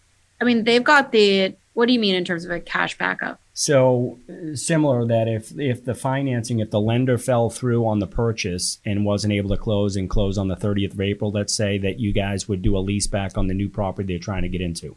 I 0.41 0.45
mean, 0.45 0.65
they've 0.65 0.85
got 0.85 1.13
the. 1.13 1.55
What 1.75 1.87
do 1.87 1.93
you 1.93 1.99
mean 1.99 2.15
in 2.15 2.25
terms 2.25 2.47
of 2.47 2.51
a 2.51 2.59
cash 2.59 2.97
backup? 2.97 3.39
So 3.53 4.19
similar 4.55 5.07
that 5.07 5.29
if 5.29 5.59
if 5.59 5.85
the 5.85 5.95
financing, 5.95 6.61
if 6.61 6.71
the 6.71 6.81
lender 6.81 7.19
fell 7.19 7.51
through 7.51 7.87
on 7.87 7.99
the 7.99 8.07
purchase 8.07 8.79
and 8.87 9.05
wasn't 9.05 9.35
able 9.35 9.51
to 9.51 9.59
close 9.59 9.95
and 9.95 10.09
close 10.09 10.39
on 10.39 10.49
the 10.49 10.57
30th 10.57 10.95
of 10.95 11.01
April, 11.01 11.31
let's 11.31 11.55
say 11.55 11.77
that 11.79 12.01
you 12.01 12.13
guys 12.13 12.49
would 12.49 12.63
do 12.63 12.77
a 12.77 12.81
lease 12.81 13.07
back 13.07 13.37
on 13.37 13.47
the 13.47 13.55
new 13.55 13.69
property 13.69 14.15
they're 14.15 14.19
trying 14.19 14.43
to 14.43 14.49
get 14.49 14.63
into. 14.63 14.97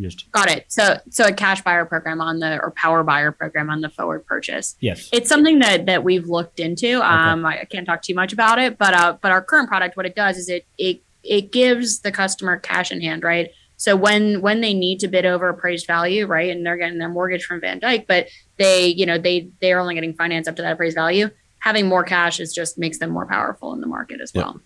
Just 0.00 0.30
got 0.32 0.50
it. 0.50 0.66
So 0.68 0.98
so 1.10 1.24
a 1.24 1.32
cash 1.32 1.62
buyer 1.62 1.84
program 1.84 2.20
on 2.20 2.38
the 2.38 2.60
or 2.60 2.70
power 2.72 3.02
buyer 3.02 3.32
program 3.32 3.70
on 3.70 3.80
the 3.80 3.88
forward 3.88 4.26
purchase. 4.26 4.76
Yes, 4.80 5.08
it's 5.12 5.28
something 5.28 5.58
that 5.60 5.86
that 5.86 6.04
we've 6.04 6.26
looked 6.26 6.60
into. 6.60 7.00
Um, 7.02 7.44
I, 7.44 7.60
I 7.60 7.64
can't 7.64 7.86
talk 7.86 8.02
too 8.02 8.14
much 8.14 8.32
about 8.32 8.58
it, 8.58 8.78
but 8.78 8.94
uh, 8.94 9.16
but 9.20 9.32
our 9.32 9.42
current 9.42 9.68
product, 9.68 9.96
what 9.96 10.06
it 10.06 10.14
does 10.14 10.36
is 10.36 10.48
it 10.48 10.66
it 10.76 11.02
it 11.22 11.52
gives 11.52 12.00
the 12.00 12.12
customer 12.12 12.58
cash 12.58 12.92
in 12.92 13.00
hand, 13.00 13.22
right? 13.22 13.50
So 13.76 13.94
when 13.94 14.40
when 14.40 14.60
they 14.60 14.74
need 14.74 14.98
to 15.00 15.08
bid 15.08 15.24
over 15.24 15.48
appraised 15.48 15.86
value, 15.86 16.26
right, 16.26 16.50
and 16.50 16.66
they're 16.66 16.76
getting 16.76 16.98
their 16.98 17.08
mortgage 17.08 17.44
from 17.44 17.60
Van 17.60 17.78
Dyke, 17.78 18.06
but 18.08 18.26
they, 18.56 18.88
you 18.88 19.06
know, 19.06 19.18
they 19.18 19.50
they're 19.60 19.78
only 19.78 19.94
getting 19.94 20.14
finance 20.14 20.48
up 20.48 20.56
to 20.56 20.62
that 20.62 20.72
appraised 20.72 20.96
value. 20.96 21.30
Having 21.60 21.86
more 21.86 22.02
cash 22.04 22.40
is 22.40 22.52
just 22.52 22.76
makes 22.76 22.98
them 22.98 23.10
more 23.10 23.26
powerful 23.26 23.72
in 23.72 23.80
the 23.80 23.86
market 23.86 24.20
as 24.20 24.32
well. 24.34 24.60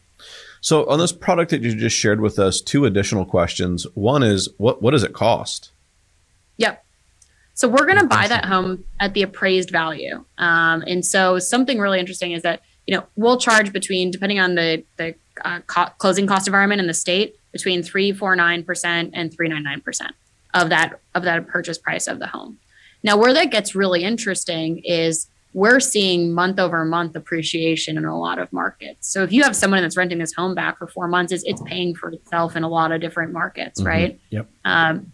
So 0.63 0.89
on 0.89 1.01
this 1.01 1.11
product 1.11 1.51
that 1.51 1.61
you 1.63 1.75
just 1.75 1.97
shared 1.97 2.21
with 2.21 2.39
us, 2.39 2.61
two 2.61 2.85
additional 2.85 3.27
questions. 3.27 3.85
One 3.95 4.23
is 4.23 4.49
what 4.59 4.81
what 4.81 4.93
does 4.93 5.03
it 5.03 5.13
cost? 5.13 5.73
Yep. 6.57 6.85
So 7.55 7.69
we're 7.69 7.85
going 7.85 7.99
to 7.99 8.07
buy 8.07 8.29
that 8.29 8.45
home 8.45 8.85
at 9.01 9.13
the 9.13 9.23
appraised 9.23 9.71
value. 9.71 10.25
Um, 10.39 10.83
and 10.87 11.05
so 11.05 11.39
something 11.41 11.79
really 11.79 11.99
interesting 11.99 12.31
is 12.31 12.43
that 12.43 12.63
you 12.87 12.97
know 12.97 13.05
we'll 13.17 13.39
charge 13.39 13.73
between 13.73 14.13
depending 14.13 14.39
on 14.39 14.55
the 14.55 14.85
the 14.99 15.17
uh, 15.45 15.59
co- 15.67 15.91
closing 15.99 16.29
cost 16.29 16.47
environment 16.47 16.81
in 16.81 16.87
the 16.87 16.95
state 16.95 17.37
between 17.51 17.83
349% 17.83 19.11
and 19.13 19.37
399% 19.37 20.11
of 20.55 20.69
that 20.69 21.01
of 21.17 21.25
that 21.25 21.49
purchase 21.49 21.77
price 21.77 22.07
of 22.07 22.21
the 22.21 22.29
home. 22.29 22.59
Now 23.03 23.17
where 23.17 23.35
that 23.35 23.51
gets 23.51 23.75
really 23.75 24.05
interesting 24.05 24.79
is 24.85 25.27
we're 25.55 25.81
seeing 25.81 26.33
month 26.33 26.59
over 26.59 26.85
month 26.85 27.15
appreciation 27.15 27.99
in 27.99 28.05
a 28.05 28.19
lot 28.19 28.39
of 28.39 28.53
markets. 28.53 29.09
So 29.09 29.23
if 29.23 29.33
you 29.33 29.43
have 29.43 29.55
someone 29.55 29.83
that's 29.83 29.97
renting 29.97 30.19
this 30.19 30.33
home 30.33 30.55
back 30.55 30.79
for 30.79 30.87
four 30.87 31.09
months, 31.09 31.33
it's, 31.33 31.45
it's 31.45 31.61
paying 31.63 31.95
for 31.95 32.11
itself 32.11 32.57
in 32.57 32.63
a 32.63 32.69
lot 32.69 32.93
of 32.93 33.01
different 33.01 33.33
markets, 33.33 33.81
mm-hmm. 33.81 33.89
right? 33.89 34.21
Yep. 34.31 34.49
Um, 34.65 35.13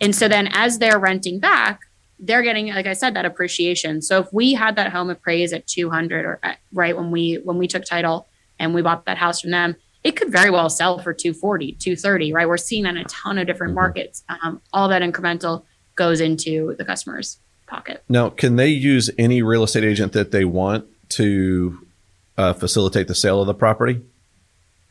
and 0.00 0.14
so 0.14 0.28
then 0.28 0.48
as 0.52 0.78
they're 0.78 0.98
renting 0.98 1.40
back, 1.40 1.80
they're 2.18 2.42
getting, 2.42 2.68
like 2.68 2.86
I 2.86 2.92
said, 2.92 3.14
that 3.14 3.24
appreciation. 3.24 4.02
So 4.02 4.20
if 4.20 4.32
we 4.32 4.52
had 4.52 4.76
that 4.76 4.92
home 4.92 5.10
appraised 5.10 5.54
at 5.54 5.66
200 5.66 6.24
or 6.24 6.38
uh, 6.42 6.54
right 6.72 6.96
when 6.96 7.10
we 7.10 7.40
when 7.44 7.56
we 7.56 7.66
took 7.66 7.84
title 7.84 8.28
and 8.58 8.74
we 8.74 8.82
bought 8.82 9.06
that 9.06 9.16
house 9.16 9.40
from 9.40 9.50
them, 9.50 9.74
it 10.04 10.12
could 10.12 10.30
very 10.30 10.50
well 10.50 10.70
sell 10.70 10.98
for 10.98 11.12
240, 11.12 11.72
230, 11.72 12.32
right? 12.32 12.46
We're 12.46 12.58
seeing 12.58 12.84
that 12.84 12.90
in 12.90 12.98
a 12.98 13.04
ton 13.04 13.38
of 13.38 13.46
different 13.46 13.70
mm-hmm. 13.70 13.80
markets. 13.80 14.22
Um, 14.28 14.60
all 14.72 14.88
that 14.88 15.02
incremental 15.02 15.64
goes 15.96 16.20
into 16.20 16.74
the 16.78 16.84
customer's 16.84 17.38
pocket. 17.70 18.02
Now, 18.08 18.28
can 18.28 18.56
they 18.56 18.68
use 18.68 19.08
any 19.16 19.40
real 19.40 19.62
estate 19.62 19.84
agent 19.84 20.12
that 20.12 20.32
they 20.32 20.44
want 20.44 20.86
to 21.10 21.86
uh, 22.36 22.52
facilitate 22.52 23.08
the 23.08 23.14
sale 23.14 23.40
of 23.40 23.46
the 23.46 23.54
property? 23.54 24.02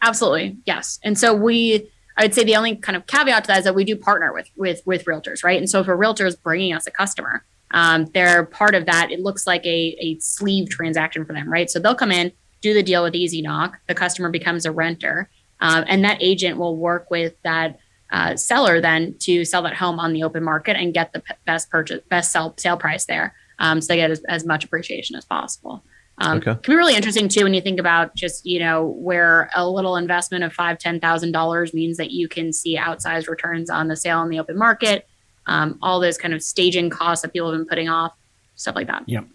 Absolutely, 0.01 0.57
yes. 0.65 1.00
And 1.03 1.19
so 1.19 1.36
we, 1.36 1.89
I 2.17 2.24
would 2.24 2.33
say 2.33 2.43
the 2.43 2.55
only 2.55 2.77
kind 2.77 2.95
of 2.95 3.05
caveat 3.05 3.43
to 3.43 3.48
that 3.50 3.57
is 3.59 3.63
that 3.65 3.75
we 3.75 3.83
do 3.83 3.95
partner 3.95 4.33
with 4.33 4.50
with 4.55 4.81
with 4.86 5.05
realtors, 5.05 5.43
right? 5.43 5.59
And 5.59 5.69
so 5.69 5.81
if 5.81 5.88
a 5.88 5.95
realtor 5.95 6.25
is 6.25 6.36
bringing 6.36 6.74
us 6.74 6.88
a 6.88 6.91
customer, 6.91 7.43
um, 7.71 8.05
they're 8.13 8.45
part 8.45 8.75
of 8.75 8.86
that. 8.86 9.12
It 9.12 9.19
looks 9.19 9.45
like 9.45 9.65
a 9.65 9.98
a 10.00 10.17
sleeve 10.19 10.69
transaction 10.69 11.25
for 11.25 11.33
them, 11.33 11.51
right? 11.51 11.69
So 11.69 11.79
they'll 11.79 11.95
come 11.95 12.12
in, 12.12 12.31
do 12.62 12.74
the 12.74 12.83
deal 12.83 13.03
with 13.03 13.13
EasyKnock. 13.13 13.74
The 13.88 13.95
customer 13.95 14.29
becomes 14.29 14.65
a 14.65 14.71
renter, 14.71 15.29
um, 15.59 15.83
and 15.88 16.03
that 16.05 16.17
agent 16.21 16.57
will 16.57 16.77
work 16.77 17.12
with 17.12 17.33
that 17.43 17.79
uh, 18.11 18.35
seller 18.35 18.81
then 18.81 19.15
to 19.19 19.45
sell 19.45 19.61
that 19.61 19.75
home 19.75 19.99
on 19.99 20.13
the 20.13 20.23
open 20.23 20.43
market 20.43 20.75
and 20.75 20.93
get 20.93 21.13
the 21.13 21.19
p- 21.19 21.33
best 21.45 21.69
purchase, 21.69 22.01
best 22.09 22.31
sell, 22.31 22.53
sale 22.57 22.77
price 22.77 23.05
there. 23.05 23.35
Um, 23.59 23.81
so 23.81 23.93
they 23.93 23.97
get 23.97 24.09
as, 24.09 24.23
as, 24.27 24.45
much 24.45 24.63
appreciation 24.63 25.15
as 25.15 25.25
possible. 25.25 25.83
Um, 26.17 26.37
okay. 26.37 26.55
Can 26.61 26.73
be 26.73 26.75
really 26.75 26.95
interesting 26.95 27.27
too 27.27 27.43
when 27.43 27.53
you 27.53 27.61
think 27.61 27.79
about 27.79 28.15
just 28.15 28.45
you 28.45 28.59
know 28.59 28.85
where 28.85 29.49
a 29.55 29.67
little 29.69 29.95
investment 29.95 30.43
of 30.43 30.53
five 30.53 30.77
ten 30.77 30.99
thousand 30.99 31.31
dollars 31.31 31.73
means 31.73 31.97
that 31.97 32.11
you 32.11 32.27
can 32.27 32.51
see 32.51 32.77
outsized 32.77 33.27
returns 33.29 33.69
on 33.69 33.87
the 33.87 33.95
sale 33.95 34.21
in 34.23 34.29
the 34.29 34.39
open 34.39 34.57
market. 34.57 35.07
Um, 35.45 35.79
all 35.81 35.99
those 35.99 36.17
kind 36.17 36.33
of 36.33 36.43
staging 36.43 36.89
costs 36.89 37.21
that 37.21 37.33
people 37.33 37.51
have 37.51 37.59
been 37.59 37.67
putting 37.67 37.89
off, 37.89 38.13
stuff 38.55 38.75
like 38.75 38.87
that. 38.87 39.03
Yep. 39.07 39.25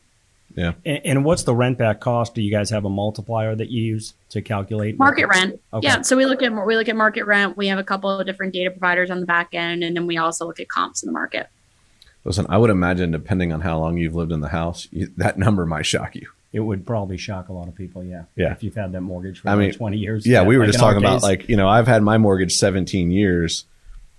Yeah. 0.54 0.72
And, 0.84 1.00
and, 1.04 1.24
what's 1.24 1.42
the 1.42 1.54
rent 1.54 1.78
back 1.78 2.00
cost? 2.00 2.34
Do 2.34 2.42
you 2.42 2.50
guys 2.50 2.70
have 2.70 2.84
a 2.84 2.90
multiplier 2.90 3.54
that 3.56 3.70
you 3.70 3.82
use 3.82 4.14
to 4.30 4.40
calculate 4.40 4.98
market 4.98 5.26
rent? 5.26 5.60
Okay. 5.72 5.86
Yeah. 5.86 6.02
So 6.02 6.16
we 6.16 6.26
look 6.26 6.42
at 6.42 6.52
we 6.64 6.76
look 6.76 6.88
at 6.88 6.96
market 6.96 7.24
rent. 7.24 7.56
We 7.56 7.66
have 7.68 7.78
a 7.78 7.84
couple 7.84 8.10
of 8.10 8.24
different 8.26 8.52
data 8.52 8.70
providers 8.70 9.10
on 9.10 9.20
the 9.20 9.26
back 9.26 9.48
end, 9.52 9.82
and 9.82 9.96
then 9.96 10.06
we 10.06 10.16
also 10.16 10.46
look 10.46 10.60
at 10.60 10.68
comps 10.68 11.02
in 11.02 11.08
the 11.08 11.12
market. 11.12 11.48
Listen, 12.24 12.46
I 12.48 12.58
would 12.58 12.70
imagine 12.70 13.10
depending 13.10 13.52
on 13.52 13.60
how 13.60 13.78
long 13.78 13.98
you've 13.98 14.14
lived 14.14 14.32
in 14.32 14.40
the 14.40 14.48
house, 14.48 14.88
you, 14.90 15.10
that 15.16 15.38
number 15.38 15.66
might 15.66 15.86
shock 15.86 16.14
you. 16.14 16.28
It 16.52 16.60
would 16.60 16.86
probably 16.86 17.18
shock 17.18 17.48
a 17.48 17.52
lot 17.52 17.66
of 17.66 17.74
people. 17.74 18.04
Yeah. 18.04 18.24
Yeah. 18.36 18.52
If 18.52 18.62
you've 18.62 18.76
had 18.76 18.92
that 18.92 19.00
mortgage 19.00 19.40
for 19.40 19.48
I 19.48 19.56
mean, 19.56 19.72
twenty 19.72 19.98
years. 19.98 20.24
Yeah, 20.24 20.44
we 20.44 20.56
were 20.56 20.64
like 20.64 20.72
just 20.72 20.78
talking 20.78 20.98
about 20.98 21.22
like 21.22 21.48
you 21.48 21.56
know 21.56 21.68
I've 21.68 21.88
had 21.88 22.02
my 22.02 22.16
mortgage 22.16 22.52
seventeen 22.52 23.10
years, 23.10 23.64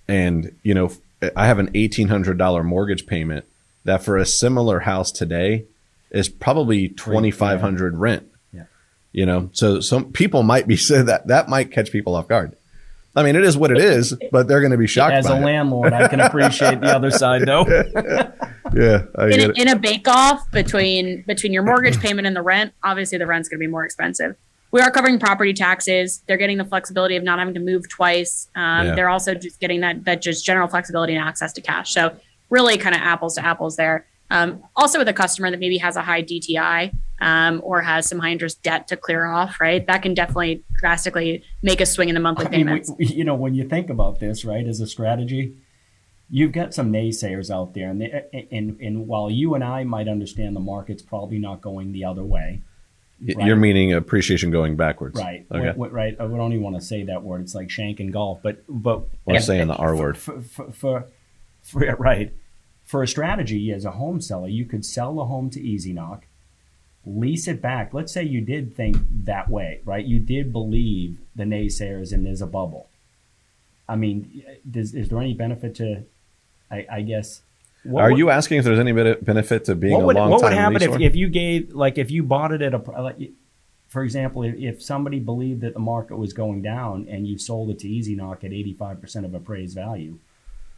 and 0.09 0.53
you 0.63 0.73
know 0.73 0.91
I 1.35 1.47
have 1.47 1.59
an 1.59 1.71
eighteen 1.73 2.09
hundred 2.09 2.37
dollar 2.37 2.61
mortgage 2.61 3.07
payment 3.07 3.45
that 3.85 4.03
for 4.03 4.17
a 4.17 4.25
similar 4.25 4.81
house 4.81 5.11
today 5.11 5.65
is 6.11 6.29
probably 6.29 6.89
2500 6.89 7.93
yeah. 7.93 7.99
rent. 7.99 8.27
Yeah. 8.53 8.63
You 9.11 9.25
know, 9.25 9.49
so 9.53 9.79
some 9.79 10.11
people 10.11 10.43
might 10.43 10.67
be 10.67 10.77
saying 10.77 11.05
that 11.05 11.27
that 11.27 11.49
might 11.49 11.71
catch 11.71 11.91
people 11.91 12.15
off 12.15 12.27
guard. 12.27 12.55
I 13.17 13.23
mean, 13.23 13.37
it 13.37 13.45
is 13.45 13.57
what 13.57 13.71
it 13.71 13.77
is, 13.77 14.13
but 14.31 14.47
they're 14.47 14.59
going 14.59 14.73
to 14.73 14.77
be 14.77 14.87
shocked. 14.87 15.13
As 15.13 15.29
a 15.29 15.37
it. 15.37 15.39
landlord, 15.39 15.93
I 15.93 16.09
can 16.09 16.19
appreciate 16.19 16.81
the 16.81 16.93
other 16.93 17.11
side, 17.11 17.43
though. 17.45 17.65
yeah, 18.73 19.05
in 19.29 19.39
a, 19.39 19.53
in 19.55 19.67
a, 19.69 19.75
bake-off 19.77 20.51
between 20.51 21.21
between 21.21 21.53
your 21.53 21.63
mortgage 21.63 21.97
payment 22.01 22.27
and 22.27 22.35
the 22.35 22.41
rent, 22.41 22.73
obviously 22.83 23.17
the 23.17 23.25
rent's 23.25 23.47
going 23.47 23.57
to 23.57 23.65
be 23.65 23.71
more 23.71 23.85
expensive. 23.85 24.35
We 24.71 24.81
are 24.81 24.91
covering 24.91 25.19
property 25.19 25.53
taxes. 25.53 26.23
They're 26.27 26.35
getting 26.35 26.57
the 26.57 26.65
flexibility 26.65 27.15
of 27.15 27.23
not 27.23 27.39
having 27.39 27.53
to 27.53 27.61
move 27.61 27.87
twice. 27.87 28.49
Um, 28.55 28.87
yeah. 28.87 28.95
They're 28.95 29.09
also 29.09 29.33
just 29.33 29.61
getting 29.61 29.79
that 29.79 30.03
that 30.03 30.21
just 30.21 30.45
general 30.45 30.67
flexibility 30.67 31.15
and 31.15 31.25
access 31.25 31.53
to 31.53 31.61
cash. 31.61 31.93
So 31.93 32.17
really, 32.49 32.77
kind 32.77 32.93
of 32.93 33.01
apples 33.01 33.35
to 33.35 33.45
apples 33.45 33.77
there. 33.77 34.05
Um, 34.31 34.63
also, 34.75 34.97
with 34.97 35.07
a 35.07 35.13
customer 35.13 35.51
that 35.51 35.59
maybe 35.59 35.77
has 35.77 35.95
a 35.95 36.01
high 36.01 36.23
DTI 36.23 36.91
um, 37.21 37.61
or 37.63 37.81
has 37.81 38.07
some 38.07 38.19
high 38.19 38.31
interest 38.31 38.63
debt 38.63 38.87
to 38.87 38.97
clear 38.97 39.25
off, 39.25 39.61
right? 39.61 39.85
That 39.85 40.01
can 40.01 40.13
definitely 40.13 40.63
drastically 40.79 41.43
make 41.61 41.79
a 41.79 41.85
swing 41.85 42.09
in 42.09 42.15
the 42.15 42.21
monthly 42.21 42.47
payments. 42.47 42.91
we, 42.97 43.05
you 43.05 43.23
know, 43.23 43.35
when 43.35 43.53
you 43.53 43.67
think 43.67 43.89
about 43.89 44.19
this, 44.19 44.43
right, 44.43 44.65
as 44.65 44.79
a 44.79 44.87
strategy, 44.87 45.55
you've 46.29 46.51
got 46.51 46.73
some 46.73 46.91
naysayers 46.91 47.53
out 47.53 47.73
there, 47.75 47.89
and, 47.89 48.01
they, 48.01 48.47
and 48.51 48.79
and 48.81 49.07
while 49.07 49.29
you 49.29 49.53
and 49.53 49.63
I 49.63 49.83
might 49.83 50.07
understand 50.07 50.55
the 50.55 50.61
market's 50.61 51.03
probably 51.03 51.37
not 51.37 51.61
going 51.61 51.91
the 51.91 52.05
other 52.05 52.23
way. 52.23 52.61
Right? 53.21 53.47
You're 53.47 53.55
meaning 53.55 53.93
appreciation 53.93 54.51
going 54.51 54.75
backwards, 54.75 55.17
right? 55.17 55.45
Okay. 55.49 55.67
What, 55.67 55.77
what, 55.77 55.91
right. 55.93 56.15
I 56.19 56.27
don't 56.27 56.51
even 56.51 56.63
want 56.63 56.75
to 56.75 56.81
say 56.81 57.03
that 57.03 57.23
word. 57.23 57.41
It's 57.41 57.55
like 57.55 57.69
shank 57.69 57.99
and 57.99 58.11
golf, 58.11 58.39
but 58.41 58.63
but 58.67 59.05
we're 59.23 59.39
saying 59.39 59.67
the 59.67 59.75
R 59.75 59.95
word. 59.95 60.17
For, 60.17 60.41
for, 60.41 60.71
for, 60.73 61.05
for, 61.61 61.95
right 61.99 62.33
for 62.85 63.01
a 63.01 63.07
strategy 63.07 63.71
as 63.71 63.83
a 63.83 63.91
home 63.91 64.21
seller, 64.21 64.47
you 64.47 64.63
could 64.63 64.85
sell 64.85 65.15
the 65.15 65.25
home 65.25 65.49
to 65.49 65.59
EasyKnock, 65.59 66.21
lease 67.05 67.47
it 67.47 67.61
back. 67.61 67.93
Let's 67.93 68.13
say 68.13 68.23
you 68.23 68.41
did 68.41 68.75
think 68.75 68.97
that 69.25 69.49
way, 69.49 69.81
right? 69.83 70.05
You 70.05 70.19
did 70.19 70.53
believe 70.53 71.17
the 71.35 71.43
naysayers 71.43 72.13
and 72.13 72.25
there's 72.25 72.41
a 72.41 72.47
bubble. 72.47 72.87
I 73.89 73.95
mean, 73.95 74.43
does, 74.69 74.93
is 74.93 75.09
there 75.09 75.19
any 75.19 75.33
benefit 75.33 75.75
to, 75.75 76.03
I, 76.71 76.85
I 76.91 77.01
guess, 77.01 77.41
what 77.83 78.03
Are 78.03 78.09
would, 78.09 78.17
you 78.17 78.29
asking 78.31 78.59
if 78.59 78.65
there's 78.65 78.79
any 78.79 78.91
benefit 78.91 79.65
to 79.65 79.75
being 79.75 80.03
would, 80.03 80.15
a 80.15 80.19
long 80.19 80.31
What 80.31 80.43
would 80.43 80.53
happen 80.53 80.81
if, 80.81 80.99
if 80.99 81.15
you 81.15 81.29
gave, 81.29 81.73
like, 81.73 81.99
if 81.99 82.09
you 82.09 82.23
bought 82.23 82.51
it 82.51 82.63
at 82.63 82.73
a, 82.73 82.77
like, 82.77 83.31
for 83.89 84.03
example, 84.03 84.43
if, 84.43 84.55
if 84.55 84.81
somebody 84.81 85.19
believed 85.19 85.61
that 85.61 85.73
the 85.73 85.79
market 85.79 86.17
was 86.17 86.33
going 86.33 86.63
down 86.63 87.07
and 87.09 87.27
you 87.27 87.37
sold 87.37 87.69
it 87.69 87.79
to 87.79 87.87
EasyKnock 87.87 88.43
at 88.43 88.51
85% 88.51 89.25
of 89.25 89.33
appraised 89.35 89.75
value, 89.75 90.17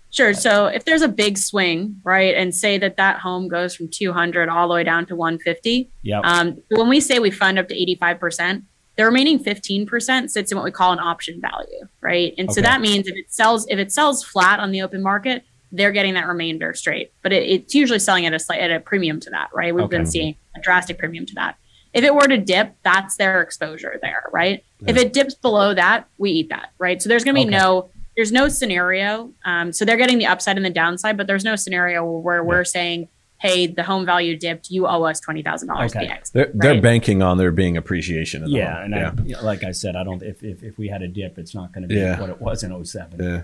Sure. 0.09 0.33
So 0.33 0.67
if 0.67 0.85
there's 0.85 1.01
a 1.01 1.07
big 1.07 1.37
swing, 1.37 1.99
right, 2.03 2.33
and 2.33 2.55
say 2.55 2.77
that 2.77 2.97
that 2.97 3.19
home 3.19 3.47
goes 3.47 3.75
from 3.75 3.89
200 3.89 4.49
all 4.49 4.67
the 4.67 4.73
way 4.73 4.83
down 4.83 5.05
to 5.07 5.15
150. 5.15 5.89
Yeah. 6.01 6.21
Um, 6.21 6.61
when 6.69 6.87
we 6.87 6.99
say 6.99 7.19
we 7.19 7.31
fund 7.31 7.59
up 7.59 7.67
to 7.67 7.75
85%, 7.75 8.63
the 8.95 9.05
remaining 9.05 9.37
15% 9.37 10.29
sits 10.29 10.51
in 10.51 10.57
what 10.57 10.63
we 10.63 10.71
call 10.71 10.91
an 10.91 10.99
option 10.99 11.39
value, 11.39 11.87
right? 12.01 12.33
And 12.37 12.49
okay. 12.49 12.55
so 12.55 12.61
that 12.61 12.81
means 12.81 13.07
if 13.07 13.15
it 13.15 13.31
sells 13.31 13.67
if 13.69 13.77
it 13.77 13.91
sells 13.91 14.23
flat 14.23 14.59
on 14.59 14.71
the 14.71 14.81
open 14.81 15.03
market, 15.03 15.43
they're 15.71 15.91
getting 15.91 16.15
that 16.15 16.27
remainder 16.27 16.73
straight. 16.73 17.11
But 17.21 17.31
it, 17.31 17.43
it's 17.43 17.75
usually 17.75 17.99
selling 17.99 18.25
at 18.25 18.33
a 18.33 18.39
slight 18.39 18.59
at 18.59 18.71
a 18.71 18.79
premium 18.79 19.19
to 19.21 19.29
that, 19.29 19.49
right? 19.53 19.73
We've 19.73 19.85
okay. 19.85 19.97
been 19.97 20.05
seeing 20.05 20.35
a 20.55 20.59
drastic 20.59 20.97
premium 20.97 21.25
to 21.27 21.35
that. 21.35 21.57
If 21.93 22.03
it 22.03 22.13
were 22.13 22.27
to 22.27 22.37
dip, 22.37 22.75
that's 22.83 23.17
their 23.17 23.41
exposure 23.41 23.97
there, 24.01 24.23
right? 24.31 24.63
Yeah. 24.81 24.91
If 24.91 24.97
it 24.97 25.13
dips 25.13 25.35
below 25.35 25.73
that, 25.73 26.07
we 26.17 26.31
eat 26.31 26.49
that, 26.49 26.71
right? 26.79 27.01
So 27.01 27.07
there's 27.07 27.23
going 27.23 27.35
to 27.35 27.41
be 27.41 27.47
okay. 27.47 27.57
no 27.57 27.89
there's 28.17 28.31
no 28.31 28.49
scenario. 28.49 29.31
Um, 29.45 29.71
so 29.71 29.85
they're 29.85 29.95
getting 29.95 30.17
the 30.17 30.25
upside 30.25 30.57
and 30.57 30.65
the 30.65 30.71
downside, 30.71 31.15
but 31.15 31.27
there's 31.27 31.45
no 31.45 31.55
scenario 31.55 32.03
where 32.03 32.43
we're 32.43 32.65
saying, 32.65 33.07
"Hey, 33.37 33.67
the 33.67 33.83
home 33.83 34.05
value 34.05 34.35
dipped. 34.35 34.69
You 34.71 34.87
owe 34.87 35.03
us 35.03 35.19
twenty 35.19 35.43
thousand 35.43 35.69
dollars." 35.69 35.95
Okay. 35.95 36.11
They're, 36.33 36.45
right? 36.45 36.59
they're 36.59 36.81
banking 36.81 37.21
on 37.21 37.37
there 37.37 37.51
being 37.51 37.77
appreciation. 37.77 38.49
yeah, 38.49 38.83
and 38.83 38.93
yeah. 39.25 39.37
I, 39.37 39.41
like 39.41 39.63
I 39.63 39.71
said, 39.71 39.95
I 39.95 40.03
don't. 40.03 40.23
If, 40.23 40.43
if, 40.43 40.63
if 40.63 40.77
we 40.79 40.87
had 40.89 41.03
a 41.03 41.07
dip, 41.07 41.37
it's 41.37 41.53
not 41.53 41.71
going 41.71 41.83
to 41.83 41.87
be 41.87 41.95
yeah. 41.95 42.19
what 42.19 42.31
it 42.31 42.41
was 42.41 42.63
in 42.63 42.83
07. 42.83 43.23
Yeah. 43.23 43.41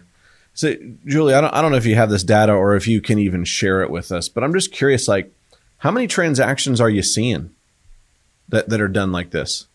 So, 0.55 0.75
Julie, 1.05 1.33
I 1.33 1.41
don't, 1.41 1.53
I 1.53 1.61
don't 1.61 1.71
know 1.71 1.77
if 1.77 1.85
you 1.85 1.95
have 1.95 2.11
this 2.11 2.23
data 2.23 2.53
or 2.53 2.75
if 2.75 2.87
you 2.87 3.01
can 3.01 3.17
even 3.17 3.43
share 3.43 3.81
it 3.81 3.89
with 3.89 4.11
us, 4.11 4.29
but 4.29 4.43
I'm 4.43 4.53
just 4.53 4.71
curious, 4.71 5.07
like, 5.07 5.33
how 5.79 5.89
many 5.89 6.05
transactions 6.05 6.79
are 6.79 6.91
you 6.91 7.01
seeing 7.01 7.49
that, 8.49 8.69
that 8.69 8.79
are 8.79 8.87
done 8.87 9.11
like 9.11 9.31
this? 9.31 9.65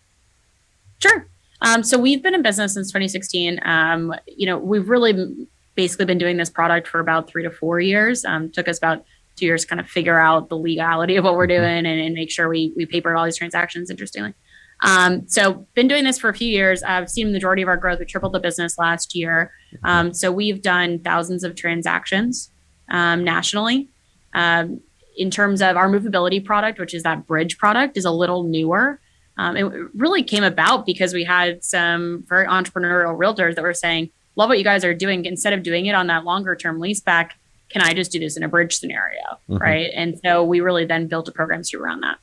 Sure. 1.01 1.27
Um, 1.61 1.83
so 1.83 1.99
we've 1.99 2.23
been 2.23 2.35
in 2.35 2.43
business 2.43 2.75
since 2.75 2.89
2016. 2.89 3.61
Um, 3.65 4.15
you 4.27 4.47
know, 4.47 4.59
we've 4.59 4.89
really 4.89 5.49
basically 5.75 6.05
been 6.05 6.19
doing 6.19 6.37
this 6.37 6.51
product 6.51 6.89
for 6.89 7.01
about 7.01 7.29
three 7.29 7.43
to 7.43 7.51
four 7.51 7.81
years. 7.81 8.25
Um, 8.25 8.51
took 8.51 8.69
us 8.69 8.79
about 8.79 9.05
two 9.37 9.47
years 9.47 9.63
to 9.63 9.69
kind 9.69 9.81
of 9.81 9.89
figure 9.89 10.19
out 10.19 10.49
the 10.49 10.57
legality 10.57 11.17
of 11.17 11.25
what 11.25 11.35
we're 11.35 11.47
mm-hmm. 11.47 11.63
doing 11.63 11.87
and, 11.87 12.01
and 12.01 12.15
make 12.15 12.31
sure 12.31 12.49
we 12.49 12.73
we 12.77 12.87
papered 12.87 13.17
all 13.17 13.25
these 13.25 13.37
transactions. 13.37 13.91
Interestingly, 13.91 14.35
um, 14.83 15.27
so 15.29 15.67
been 15.75 15.89
doing 15.89 16.05
this 16.05 16.19
for 16.19 16.29
a 16.29 16.35
few 16.35 16.49
years. 16.49 16.83
I've 16.83 17.11
seen 17.11 17.29
the 17.29 17.33
majority 17.33 17.63
of 17.63 17.69
our 17.69 17.77
growth. 17.77 17.99
We 17.99 18.07
tripled 18.07 18.33
the 18.33 18.41
business 18.41 18.79
last 18.79 19.15
year. 19.15 19.53
Mm-hmm. 19.75 19.87
Um, 19.87 20.15
so 20.15 20.31
we've 20.31 20.63
done 20.63 21.01
thousands 21.01 21.45
of 21.45 21.55
transactions 21.57 22.51
um, 22.91 23.25
nationally. 23.25 23.89
Um, 24.35 24.81
in 25.17 25.31
terms 25.31 25.61
of 25.61 25.77
our 25.77 25.89
MoveAbility 25.89 26.45
product, 26.45 26.79
which 26.79 26.95
is 26.95 27.03
that 27.03 27.27
bridge 27.27 27.59
product, 27.59 27.97
is 27.97 28.05
a 28.05 28.11
little 28.13 28.45
newer. 28.45 29.01
Um, 29.39 29.57
it 29.57 29.65
really 29.95 30.25
came 30.25 30.43
about 30.43 30.85
because 30.85 31.15
we 31.15 31.25
had 31.25 31.63
some 31.63 32.25
very 32.29 32.47
entrepreneurial 32.47 33.17
realtors 33.17 33.55
that 33.55 33.63
were 33.63 33.73
saying, 33.73 34.11
love 34.35 34.49
what 34.49 34.59
you 34.59 34.65
guys 34.65 34.85
are 34.85 34.95
doing. 34.95 35.25
Instead 35.25 35.53
of 35.53 35.63
doing 35.63 35.87
it 35.87 35.95
on 35.95 36.09
that 36.09 36.25
longer 36.25 36.57
term 36.57 36.81
lease 36.81 37.01
back, 37.01 37.39
can 37.69 37.83
I 37.83 37.95
just 37.95 38.11
do 38.11 38.19
this 38.19 38.37
in 38.37 38.43
a 38.43 38.49
bridge 38.49 38.77
scenario? 38.77 39.23
Mm-hmm. 39.49 39.59
Right. 39.59 39.91
And 39.95 40.19
so 40.25 40.43
we 40.43 40.61
really 40.61 40.87
then 40.87 41.07
built 41.07 41.29
a 41.29 41.33
program 41.33 41.63
to 41.63 41.79
around 41.79 42.01
that. 42.01 42.19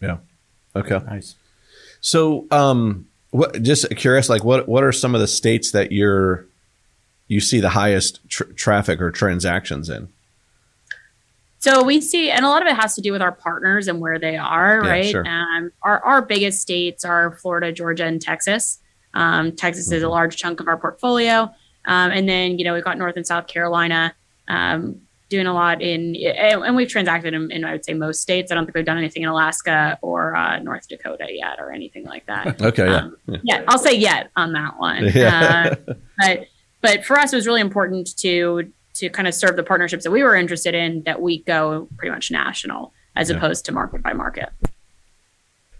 Yeah. 0.00 0.18
Okay. 0.76 1.00
Nice. 1.06 1.34
So, 2.00 2.46
um, 2.50 3.06
what, 3.30 3.62
just 3.62 3.88
curious, 3.96 4.28
like 4.28 4.44
what, 4.44 4.68
what 4.68 4.82
are 4.82 4.92
some 4.92 5.14
of 5.14 5.20
the 5.20 5.28
states 5.28 5.70
that 5.72 5.92
you're, 5.92 6.46
you 7.28 7.40
see 7.40 7.60
the 7.60 7.70
highest 7.70 8.20
tr- 8.28 8.44
traffic 8.44 9.00
or 9.00 9.10
transactions 9.10 9.88
in? 9.88 10.08
So 11.60 11.84
we 11.84 12.00
see, 12.00 12.30
and 12.30 12.44
a 12.44 12.48
lot 12.48 12.62
of 12.62 12.68
it 12.68 12.74
has 12.76 12.94
to 12.94 13.02
do 13.02 13.12
with 13.12 13.20
our 13.20 13.32
partners 13.32 13.86
and 13.86 14.00
where 14.00 14.18
they 14.18 14.36
are, 14.36 14.80
Yeah, 14.82 14.90
right? 14.90 15.04
sure. 15.04 15.26
Um, 15.28 15.70
our, 15.82 16.02
our 16.04 16.22
biggest 16.22 16.62
states 16.62 17.04
are 17.04 17.32
Florida, 17.36 17.70
Georgia, 17.70 18.04
and 18.06 18.20
Texas. 18.20 18.80
Um, 19.12 19.52
Texas 19.52 19.92
is 19.92 20.02
a 20.02 20.06
Mhm. 20.06 20.10
large 20.10 20.36
chunk 20.36 20.60
of 20.60 20.68
our 20.68 20.78
portfolio. 20.78 21.42
Um, 21.84 22.10
and 22.12 22.26
then, 22.28 22.58
you 22.58 22.64
know, 22.64 22.72
we've 22.74 22.84
got 22.84 22.96
North 22.96 23.16
and 23.16 23.26
South 23.26 23.46
Carolina 23.46 24.14
um, 24.48 25.02
doing 25.28 25.46
a 25.46 25.52
lot 25.52 25.80
in, 25.82 26.16
and 26.16 26.74
we've 26.76 26.88
transacted 26.88 27.34
in, 27.34 27.50
in, 27.52 27.64
I 27.64 27.72
would 27.72 27.84
say, 27.84 27.92
most 27.94 28.22
states. 28.22 28.50
I 28.50 28.54
don't 28.54 28.64
think 28.64 28.74
we've 28.74 28.84
done 28.84 28.98
anything 28.98 29.22
in 29.22 29.28
Alaska 29.28 29.98
or 30.02 30.34
uh, 30.34 30.58
North 30.60 30.88
Dakota 30.88 31.26
yet 31.30 31.58
or 31.60 31.72
anything 31.72 32.04
like 32.04 32.24
that. 32.26 32.60
Okay, 32.62 32.86
yeah. 32.86 32.96
Um, 32.96 33.16
yeah, 33.44 33.64
I'll 33.68 33.78
say 33.78 33.94
yet 33.94 34.30
on 34.34 34.54
that 34.54 34.78
one. 34.78 35.04
Yeah. 35.14 35.74
Uh, 35.86 35.94
but 36.18 36.46
but 36.80 37.04
for 37.04 37.18
us, 37.18 37.32
it 37.32 37.36
was 37.36 37.46
really 37.46 37.60
important 37.60 38.16
to 38.20 38.72
to 39.00 39.08
kind 39.10 39.26
of 39.28 39.34
serve 39.34 39.56
the 39.56 39.62
partnerships 39.62 40.04
that 40.04 40.10
we 40.10 40.22
were 40.22 40.34
interested 40.36 40.74
in. 40.74 41.02
That 41.04 41.20
we 41.20 41.42
go 41.42 41.88
pretty 41.98 42.12
much 42.12 42.30
national 42.30 42.92
as 43.16 43.28
Yeah. 43.28 43.36
opposed 43.36 43.64
to 43.66 43.72
market 43.72 44.02
by 44.02 44.12
market. 44.12 44.50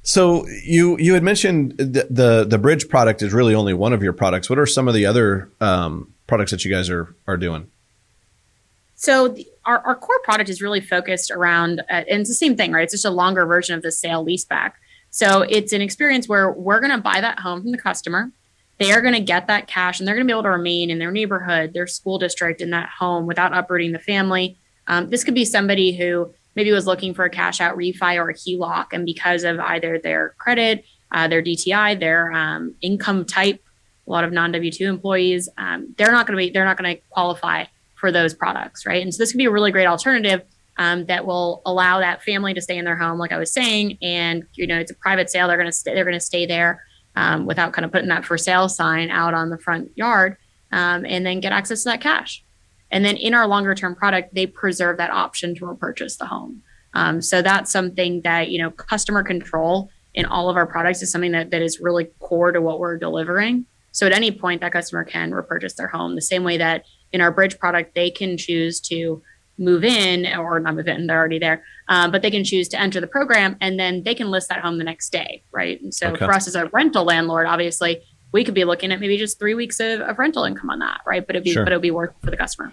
So 0.02 0.46
you 0.64 0.96
you 0.98 1.14
had 1.14 1.22
mentioned 1.22 1.76
the, 1.78 2.06
the 2.10 2.46
the 2.48 2.58
bridge 2.58 2.88
product 2.88 3.22
is 3.22 3.32
really 3.32 3.54
only 3.54 3.74
one 3.74 3.92
of 3.92 4.02
your 4.02 4.12
products. 4.14 4.48
What 4.50 4.58
are 4.58 4.66
some 4.66 4.88
of 4.88 4.94
the 4.94 5.06
other 5.06 5.50
um, 5.60 6.12
products 6.26 6.50
that 6.52 6.64
you 6.64 6.70
guys 6.72 6.88
are 6.90 7.14
are 7.26 7.36
doing? 7.36 7.70
So 8.94 9.28
the, 9.28 9.46
our, 9.64 9.78
our 9.86 9.94
core 9.94 10.20
product 10.24 10.50
is 10.50 10.60
really 10.60 10.80
focused 10.80 11.30
around, 11.30 11.80
uh, 11.80 11.84
and 12.10 12.20
it's 12.20 12.28
the 12.28 12.34
same 12.34 12.54
thing, 12.54 12.70
right? 12.72 12.82
It's 12.84 12.92
just 12.92 13.06
a 13.06 13.10
longer 13.10 13.46
version 13.46 13.74
of 13.74 13.82
the 13.82 13.90
sale 13.92 14.24
leaseback. 14.24 14.72
So 15.10 15.40
it's 15.42 15.72
an 15.72 15.80
experience 15.80 16.28
where 16.28 16.50
we're 16.52 16.80
going 16.80 16.92
to 16.92 16.98
buy 16.98 17.20
that 17.20 17.38
home 17.40 17.62
from 17.62 17.72
the 17.72 17.78
customer. 17.78 18.30
They 18.80 18.92
are 18.92 19.02
going 19.02 19.14
to 19.14 19.20
get 19.20 19.46
that 19.48 19.68
cash 19.68 20.00
and 20.00 20.08
they're 20.08 20.14
going 20.14 20.26
to 20.26 20.32
be 20.32 20.34
able 20.34 20.44
to 20.44 20.50
remain 20.50 20.90
in 20.90 20.98
their 20.98 21.10
neighborhood, 21.10 21.74
their 21.74 21.86
school 21.86 22.18
district, 22.18 22.62
in 22.62 22.70
that 22.70 22.88
home 22.88 23.26
without 23.26 23.56
uprooting 23.56 23.92
the 23.92 23.98
family. 23.98 24.56
Um, 24.86 25.10
this 25.10 25.22
could 25.22 25.34
be 25.34 25.44
somebody 25.44 25.94
who 25.94 26.32
maybe 26.56 26.72
was 26.72 26.86
looking 26.86 27.12
for 27.12 27.26
a 27.26 27.30
cash 27.30 27.60
out 27.60 27.76
refi 27.76 28.16
or 28.16 28.30
a 28.30 28.34
HELOC, 28.34 28.86
and 28.92 29.04
because 29.04 29.44
of 29.44 29.60
either 29.60 29.98
their 29.98 30.34
credit, 30.38 30.82
uh, 31.12 31.28
their 31.28 31.42
DTI, 31.42 32.00
their 32.00 32.32
um, 32.32 32.74
income 32.80 33.26
type, 33.26 33.62
a 34.06 34.10
lot 34.10 34.24
of 34.24 34.32
non 34.32 34.50
W 34.50 34.72
two 34.72 34.86
employees, 34.86 35.46
um, 35.58 35.94
they're 35.98 36.10
not 36.10 36.26
going 36.26 36.38
to 36.38 36.46
be, 36.46 36.50
they're 36.50 36.64
not 36.64 36.78
going 36.78 36.96
to 36.96 37.02
qualify 37.10 37.66
for 37.96 38.10
those 38.10 38.32
products, 38.32 38.86
right? 38.86 39.02
And 39.02 39.14
so 39.14 39.22
this 39.22 39.30
could 39.30 39.38
be 39.38 39.44
a 39.44 39.50
really 39.50 39.72
great 39.72 39.86
alternative 39.86 40.40
um, 40.78 41.04
that 41.04 41.26
will 41.26 41.60
allow 41.66 42.00
that 42.00 42.22
family 42.22 42.54
to 42.54 42.62
stay 42.62 42.78
in 42.78 42.86
their 42.86 42.96
home, 42.96 43.18
like 43.18 43.30
I 43.30 43.36
was 43.36 43.52
saying, 43.52 43.98
and 44.00 44.44
you 44.54 44.66
know 44.66 44.78
it's 44.78 44.90
a 44.90 44.94
private 44.94 45.28
sale. 45.28 45.48
They're 45.48 45.58
going 45.58 45.66
to 45.66 45.72
stay. 45.72 45.94
They're 45.94 46.04
going 46.04 46.14
to 46.14 46.20
stay 46.20 46.46
there 46.46 46.82
um, 47.16 47.46
without 47.46 47.72
kind 47.72 47.84
of 47.84 47.92
putting 47.92 48.08
that 48.08 48.24
for 48.24 48.38
sale 48.38 48.68
sign 48.68 49.10
out 49.10 49.34
on 49.34 49.50
the 49.50 49.58
front 49.58 49.90
yard, 49.96 50.36
um, 50.72 51.04
and 51.04 51.26
then 51.26 51.40
get 51.40 51.52
access 51.52 51.82
to 51.82 51.90
that 51.90 52.00
cash. 52.00 52.44
And 52.90 53.04
then 53.04 53.16
in 53.16 53.34
our 53.34 53.46
longer 53.46 53.74
term 53.74 53.94
product, 53.94 54.34
they 54.34 54.46
preserve 54.46 54.96
that 54.98 55.10
option 55.10 55.54
to 55.56 55.66
repurchase 55.66 56.16
the 56.16 56.26
home. 56.26 56.62
Um, 56.94 57.22
so 57.22 57.40
that's 57.40 57.70
something 57.70 58.22
that 58.22 58.50
you 58.50 58.60
know 58.60 58.70
customer 58.70 59.22
control 59.22 59.90
in 60.14 60.24
all 60.26 60.48
of 60.48 60.56
our 60.56 60.66
products 60.66 61.02
is 61.02 61.12
something 61.12 61.32
that, 61.32 61.50
that 61.50 61.62
is 61.62 61.80
really 61.80 62.06
core 62.18 62.50
to 62.52 62.60
what 62.60 62.80
we're 62.80 62.98
delivering. 62.98 63.66
So 63.92 64.06
at 64.06 64.12
any 64.12 64.30
point, 64.30 64.60
that 64.60 64.72
customer 64.72 65.04
can 65.04 65.32
repurchase 65.32 65.74
their 65.74 65.88
home 65.88 66.14
the 66.14 66.22
same 66.22 66.44
way 66.44 66.56
that 66.58 66.84
in 67.12 67.20
our 67.20 67.30
bridge 67.30 67.58
product, 67.58 67.94
they 67.94 68.10
can 68.10 68.36
choose 68.36 68.80
to 68.80 69.22
move 69.58 69.84
in 69.84 70.26
or 70.38 70.58
not 70.58 70.74
move 70.74 70.88
in, 70.88 71.06
they're 71.06 71.18
already 71.18 71.38
there, 71.38 71.62
um, 71.90 72.10
but 72.10 72.22
they 72.22 72.30
can 72.30 72.44
choose 72.44 72.68
to 72.68 72.80
enter 72.80 73.00
the 73.00 73.06
program 73.06 73.56
and 73.60 73.78
then 73.78 74.02
they 74.04 74.14
can 74.14 74.30
list 74.30 74.48
that 74.48 74.60
home 74.60 74.78
the 74.78 74.84
next 74.84 75.10
day, 75.12 75.42
right? 75.52 75.78
And 75.82 75.92
so 75.92 76.06
Okay. 76.12 76.24
for 76.24 76.32
us 76.32 76.46
as 76.48 76.54
a 76.54 76.66
rental 76.66 77.04
landlord, 77.04 77.46
obviously, 77.46 78.00
we 78.32 78.44
could 78.44 78.54
be 78.54 78.64
looking 78.64 78.92
at 78.92 79.00
maybe 79.00 79.18
just 79.18 79.38
three 79.38 79.54
weeks 79.54 79.80
of, 79.80 80.00
of 80.00 80.18
rental 80.18 80.44
income 80.44 80.70
on 80.70 80.78
that, 80.78 81.00
right? 81.04 81.26
But 81.26 81.36
it'd 81.36 81.44
be 81.44 81.52
Sure. 81.52 81.64
but 81.64 81.72
it'd 81.72 81.82
be 81.82 81.90
worth 81.90 82.12
for 82.22 82.30
the 82.30 82.36
customer. 82.36 82.70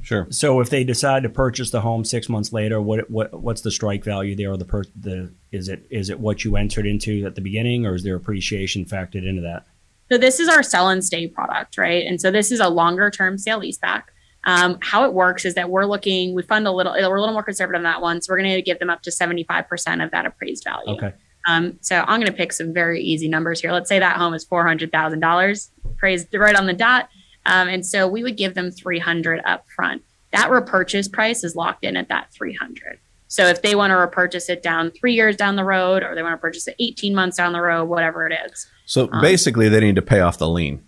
Sure. 0.00 0.26
So 0.30 0.60
if 0.60 0.70
they 0.70 0.82
decide 0.82 1.22
to 1.24 1.28
purchase 1.28 1.70
the 1.70 1.80
home 1.82 2.04
six 2.04 2.28
months 2.28 2.52
later, 2.52 2.80
what 2.80 3.08
what 3.10 3.32
what's 3.38 3.60
the 3.60 3.70
strike 3.70 4.02
value 4.02 4.34
there? 4.34 4.50
Or 4.50 4.56
the 4.56 4.64
per, 4.64 4.82
the 4.98 5.30
is 5.52 5.68
it 5.68 5.86
is 5.90 6.08
it 6.10 6.18
what 6.18 6.42
you 6.44 6.56
entered 6.56 6.86
into 6.86 7.24
at 7.26 7.34
the 7.34 7.40
beginning, 7.40 7.86
or 7.86 7.94
is 7.94 8.02
there 8.02 8.16
appreciation 8.16 8.84
factored 8.84 9.28
into 9.28 9.42
that? 9.42 9.64
So 10.10 10.18
this 10.18 10.40
is 10.40 10.48
our 10.48 10.62
sell 10.62 10.88
and 10.88 11.04
stay 11.04 11.26
product, 11.28 11.78
right? 11.78 12.04
And 12.06 12.20
so 12.20 12.30
this 12.30 12.50
is 12.50 12.60
a 12.60 12.68
longer 12.68 13.10
term 13.10 13.38
sale 13.38 13.60
leaseback. 13.60 14.04
Um, 14.44 14.78
how 14.80 15.04
it 15.04 15.12
works 15.12 15.44
is 15.44 15.54
that 15.54 15.70
we're 15.70 15.84
looking, 15.86 16.34
we 16.34 16.42
fund 16.42 16.66
a 16.66 16.72
little, 16.72 16.92
we're 16.92 17.16
a 17.16 17.20
little 17.20 17.32
more 17.32 17.42
conservative 17.44 17.78
on 17.78 17.84
that 17.84 18.00
one. 18.02 18.20
So 18.20 18.32
we're 18.32 18.38
going 18.38 18.54
to 18.54 18.62
give 18.62 18.78
them 18.78 18.90
up 18.90 19.02
to 19.02 19.10
75% 19.10 20.04
of 20.04 20.10
that 20.10 20.26
appraised 20.26 20.64
value. 20.64 20.90
Okay. 20.96 21.12
Um, 21.48 21.78
so 21.80 22.00
I'm 22.00 22.20
going 22.20 22.26
to 22.26 22.32
pick 22.32 22.52
some 22.52 22.72
very 22.72 23.02
easy 23.02 23.28
numbers 23.28 23.60
here. 23.60 23.72
Let's 23.72 23.88
say 23.88 23.98
that 23.98 24.16
home 24.16 24.34
is 24.34 24.44
$400,000 24.46 25.70
appraised 25.84 26.34
right 26.34 26.56
on 26.56 26.66
the 26.66 26.72
dot. 26.72 27.08
Um, 27.46 27.68
and 27.68 27.84
so 27.84 28.06
we 28.08 28.22
would 28.22 28.36
give 28.36 28.54
them 28.54 28.70
300 28.70 29.40
up 29.44 29.66
front. 29.74 30.02
That 30.32 30.50
repurchase 30.50 31.08
price 31.08 31.44
is 31.44 31.54
locked 31.56 31.84
in 31.84 31.96
at 31.96 32.08
that 32.08 32.32
300. 32.32 32.98
So 33.28 33.46
if 33.46 33.62
they 33.62 33.74
want 33.74 33.90
to 33.92 33.96
repurchase 33.96 34.48
it 34.48 34.62
down 34.62 34.90
three 34.90 35.14
years 35.14 35.36
down 35.36 35.56
the 35.56 35.64
road, 35.64 36.02
or 36.02 36.14
they 36.14 36.22
want 36.22 36.34
to 36.34 36.38
purchase 36.38 36.68
it 36.68 36.76
18 36.78 37.14
months 37.14 37.36
down 37.38 37.52
the 37.52 37.62
road, 37.62 37.86
whatever 37.86 38.26
it 38.26 38.38
is, 38.46 38.66
So 38.84 39.08
Um, 39.10 39.20
basically, 39.20 39.68
they 39.68 39.80
need 39.80 39.96
to 39.96 40.02
pay 40.02 40.20
off 40.20 40.36
the 40.38 40.48
lien. 40.48 40.82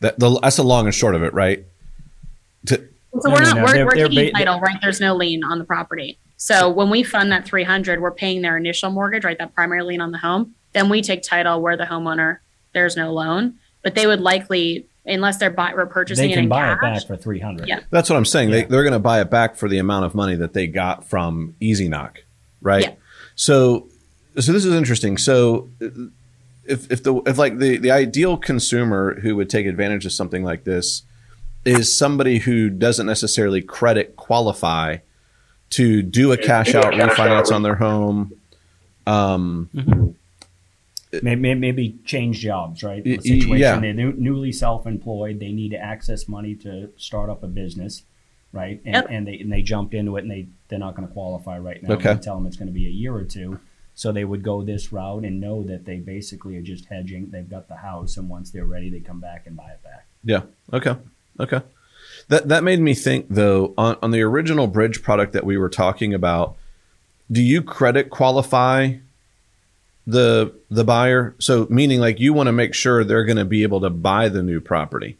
That 0.00 0.18
the, 0.18 0.38
that's 0.40 0.56
the 0.56 0.64
long 0.64 0.86
and 0.86 0.94
short 0.94 1.14
of 1.14 1.22
it, 1.22 1.34
right? 1.34 1.64
To, 2.66 2.76
So 2.76 3.28
No, 3.28 3.30
we're 3.34 3.38
no, 3.40 3.44
not 3.44 3.56
no, 3.56 3.62
we're, 3.64 3.72
they're- 3.72 3.84
we're 3.86 3.94
they're 3.96 4.08
taking 4.08 4.32
ba- 4.32 4.38
title, 4.38 4.60
right? 4.60 4.76
There's 4.82 5.00
no 5.00 5.14
lien 5.16 5.42
on 5.44 5.58
the 5.58 5.64
property. 5.64 6.18
So 6.36 6.68
when 6.70 6.88
we 6.90 7.02
fund 7.02 7.32
that 7.32 7.44
300, 7.44 8.00
we're 8.00 8.10
paying 8.12 8.42
their 8.42 8.56
initial 8.56 8.90
mortgage, 8.90 9.24
right? 9.24 9.36
That 9.38 9.54
primary 9.54 9.82
lien 9.82 10.00
on 10.00 10.12
the 10.12 10.18
home. 10.18 10.54
Then 10.72 10.88
we 10.88 11.02
take 11.02 11.22
title 11.22 11.60
where 11.60 11.76
the 11.76 11.84
homeowner 11.84 12.38
there's 12.74 12.96
no 12.96 13.12
loan, 13.12 13.54
but 13.82 13.94
they 13.94 14.06
would 14.06 14.20
likely, 14.20 14.86
unless 15.06 15.38
they're 15.38 15.50
buy, 15.50 15.72
repurchasing 15.72 16.16
They 16.16 16.30
it 16.30 16.34
can 16.34 16.44
in 16.44 16.48
buy 16.48 16.72
it 16.72 16.80
back 16.80 17.06
for 17.06 17.16
three 17.16 17.40
hundred. 17.40 17.66
Yeah. 17.66 17.80
that's 17.90 18.08
what 18.10 18.16
I'm 18.16 18.24
saying. 18.26 18.50
they, 18.50 18.64
they're 18.64 18.82
going 18.84 18.92
to 18.92 18.98
buy 19.00 19.20
it 19.20 19.30
back 19.30 19.56
for 19.56 19.68
the 19.68 19.78
amount 19.78 20.04
of 20.04 20.14
money 20.14 20.36
that 20.36 20.52
they 20.52 20.66
got 20.66 21.04
from 21.04 21.56
EasyKnock, 21.62 22.18
right? 22.60 22.82
Yeah. 22.84 22.92
So, 23.34 23.88
so 24.38 24.52
this 24.52 24.64
is 24.64 24.74
interesting. 24.74 25.16
So, 25.16 25.70
if 26.64 26.90
if 26.92 27.02
the 27.02 27.14
if 27.26 27.38
like 27.38 27.58
the 27.58 27.78
the 27.78 27.90
ideal 27.90 28.36
consumer 28.36 29.18
who 29.20 29.34
would 29.36 29.48
take 29.48 29.66
advantage 29.66 30.04
of 30.06 30.12
something 30.12 30.44
like 30.44 30.64
this 30.64 31.02
is 31.64 31.94
somebody 31.96 32.38
who 32.38 32.70
doesn't 32.70 33.06
necessarily 33.06 33.60
credit 33.62 34.16
qualify 34.16 34.98
to 35.70 36.02
do 36.02 36.32
a 36.32 36.36
cash 36.36 36.74
out 36.74 36.94
refinance 36.94 37.52
on 37.52 37.62
their 37.62 37.74
home. 37.76 38.32
Um, 39.06 40.14
Maybe, 41.22 41.54
maybe 41.54 41.96
change 42.04 42.40
jobs, 42.40 42.82
right? 42.82 43.02
Y- 43.04 43.16
The 43.16 43.22
situation 43.22 43.58
yeah. 43.58 43.80
they're 43.80 43.94
newly 44.12 44.52
self-employed. 44.52 45.40
They 45.40 45.52
need 45.52 45.70
to 45.70 45.78
access 45.78 46.28
money 46.28 46.54
to 46.56 46.90
start 46.98 47.30
up 47.30 47.42
a 47.42 47.46
business, 47.46 48.02
right? 48.52 48.82
And, 48.84 48.94
Yep. 48.94 49.06
and 49.08 49.26
they 49.26 49.38
and 49.38 49.50
they 49.50 49.62
jumped 49.62 49.94
into 49.94 50.18
it, 50.18 50.22
and 50.24 50.30
they 50.30 50.48
they're 50.68 50.78
not 50.78 50.94
going 50.96 51.08
to 51.08 51.14
qualify 51.14 51.58
right 51.58 51.82
now. 51.82 51.94
Okay. 51.94 52.14
Tell 52.20 52.34
them 52.36 52.46
it's 52.46 52.58
going 52.58 52.66
to 52.68 52.74
be 52.74 52.86
a 52.86 52.90
year 52.90 53.14
or 53.14 53.24
two, 53.24 53.58
so 53.94 54.12
they 54.12 54.24
would 54.26 54.42
go 54.42 54.60
this 54.62 54.92
route 54.92 55.24
and 55.24 55.40
know 55.40 55.62
that 55.62 55.86
they 55.86 55.96
basically 55.96 56.58
are 56.58 56.62
just 56.62 56.84
hedging. 56.84 57.30
They've 57.30 57.48
got 57.48 57.68
the 57.68 57.76
house, 57.76 58.18
and 58.18 58.28
once 58.28 58.50
they're 58.50 58.66
ready, 58.66 58.90
they 58.90 59.00
come 59.00 59.18
back 59.20 59.46
and 59.46 59.56
buy 59.56 59.70
it 59.70 59.82
back. 59.82 60.04
Yeah. 60.22 60.42
Okay. 60.74 60.94
Okay. 61.40 61.60
That 62.28 62.48
that 62.48 62.64
made 62.64 62.80
me 62.80 62.94
think 62.94 63.26
though 63.30 63.74
on, 63.78 63.96
on 64.02 64.10
the 64.10 64.22
original 64.22 64.66
bridge 64.66 65.02
product 65.02 65.32
that 65.32 65.44
we 65.44 65.56
were 65.56 65.70
talking 65.70 66.12
about. 66.12 66.56
Do 67.30 67.42
you 67.42 67.62
credit 67.62 68.10
qualify 68.10 68.94
the 70.06 70.52
the 70.70 70.84
buyer? 70.84 71.34
So 71.38 71.66
meaning 71.70 72.00
like 72.00 72.20
you 72.20 72.32
want 72.32 72.48
to 72.48 72.52
make 72.52 72.74
sure 72.74 73.04
they're 73.04 73.24
going 73.24 73.38
to 73.38 73.44
be 73.44 73.62
able 73.62 73.80
to 73.80 73.90
buy 73.90 74.28
the 74.28 74.42
new 74.42 74.60
property. 74.60 75.16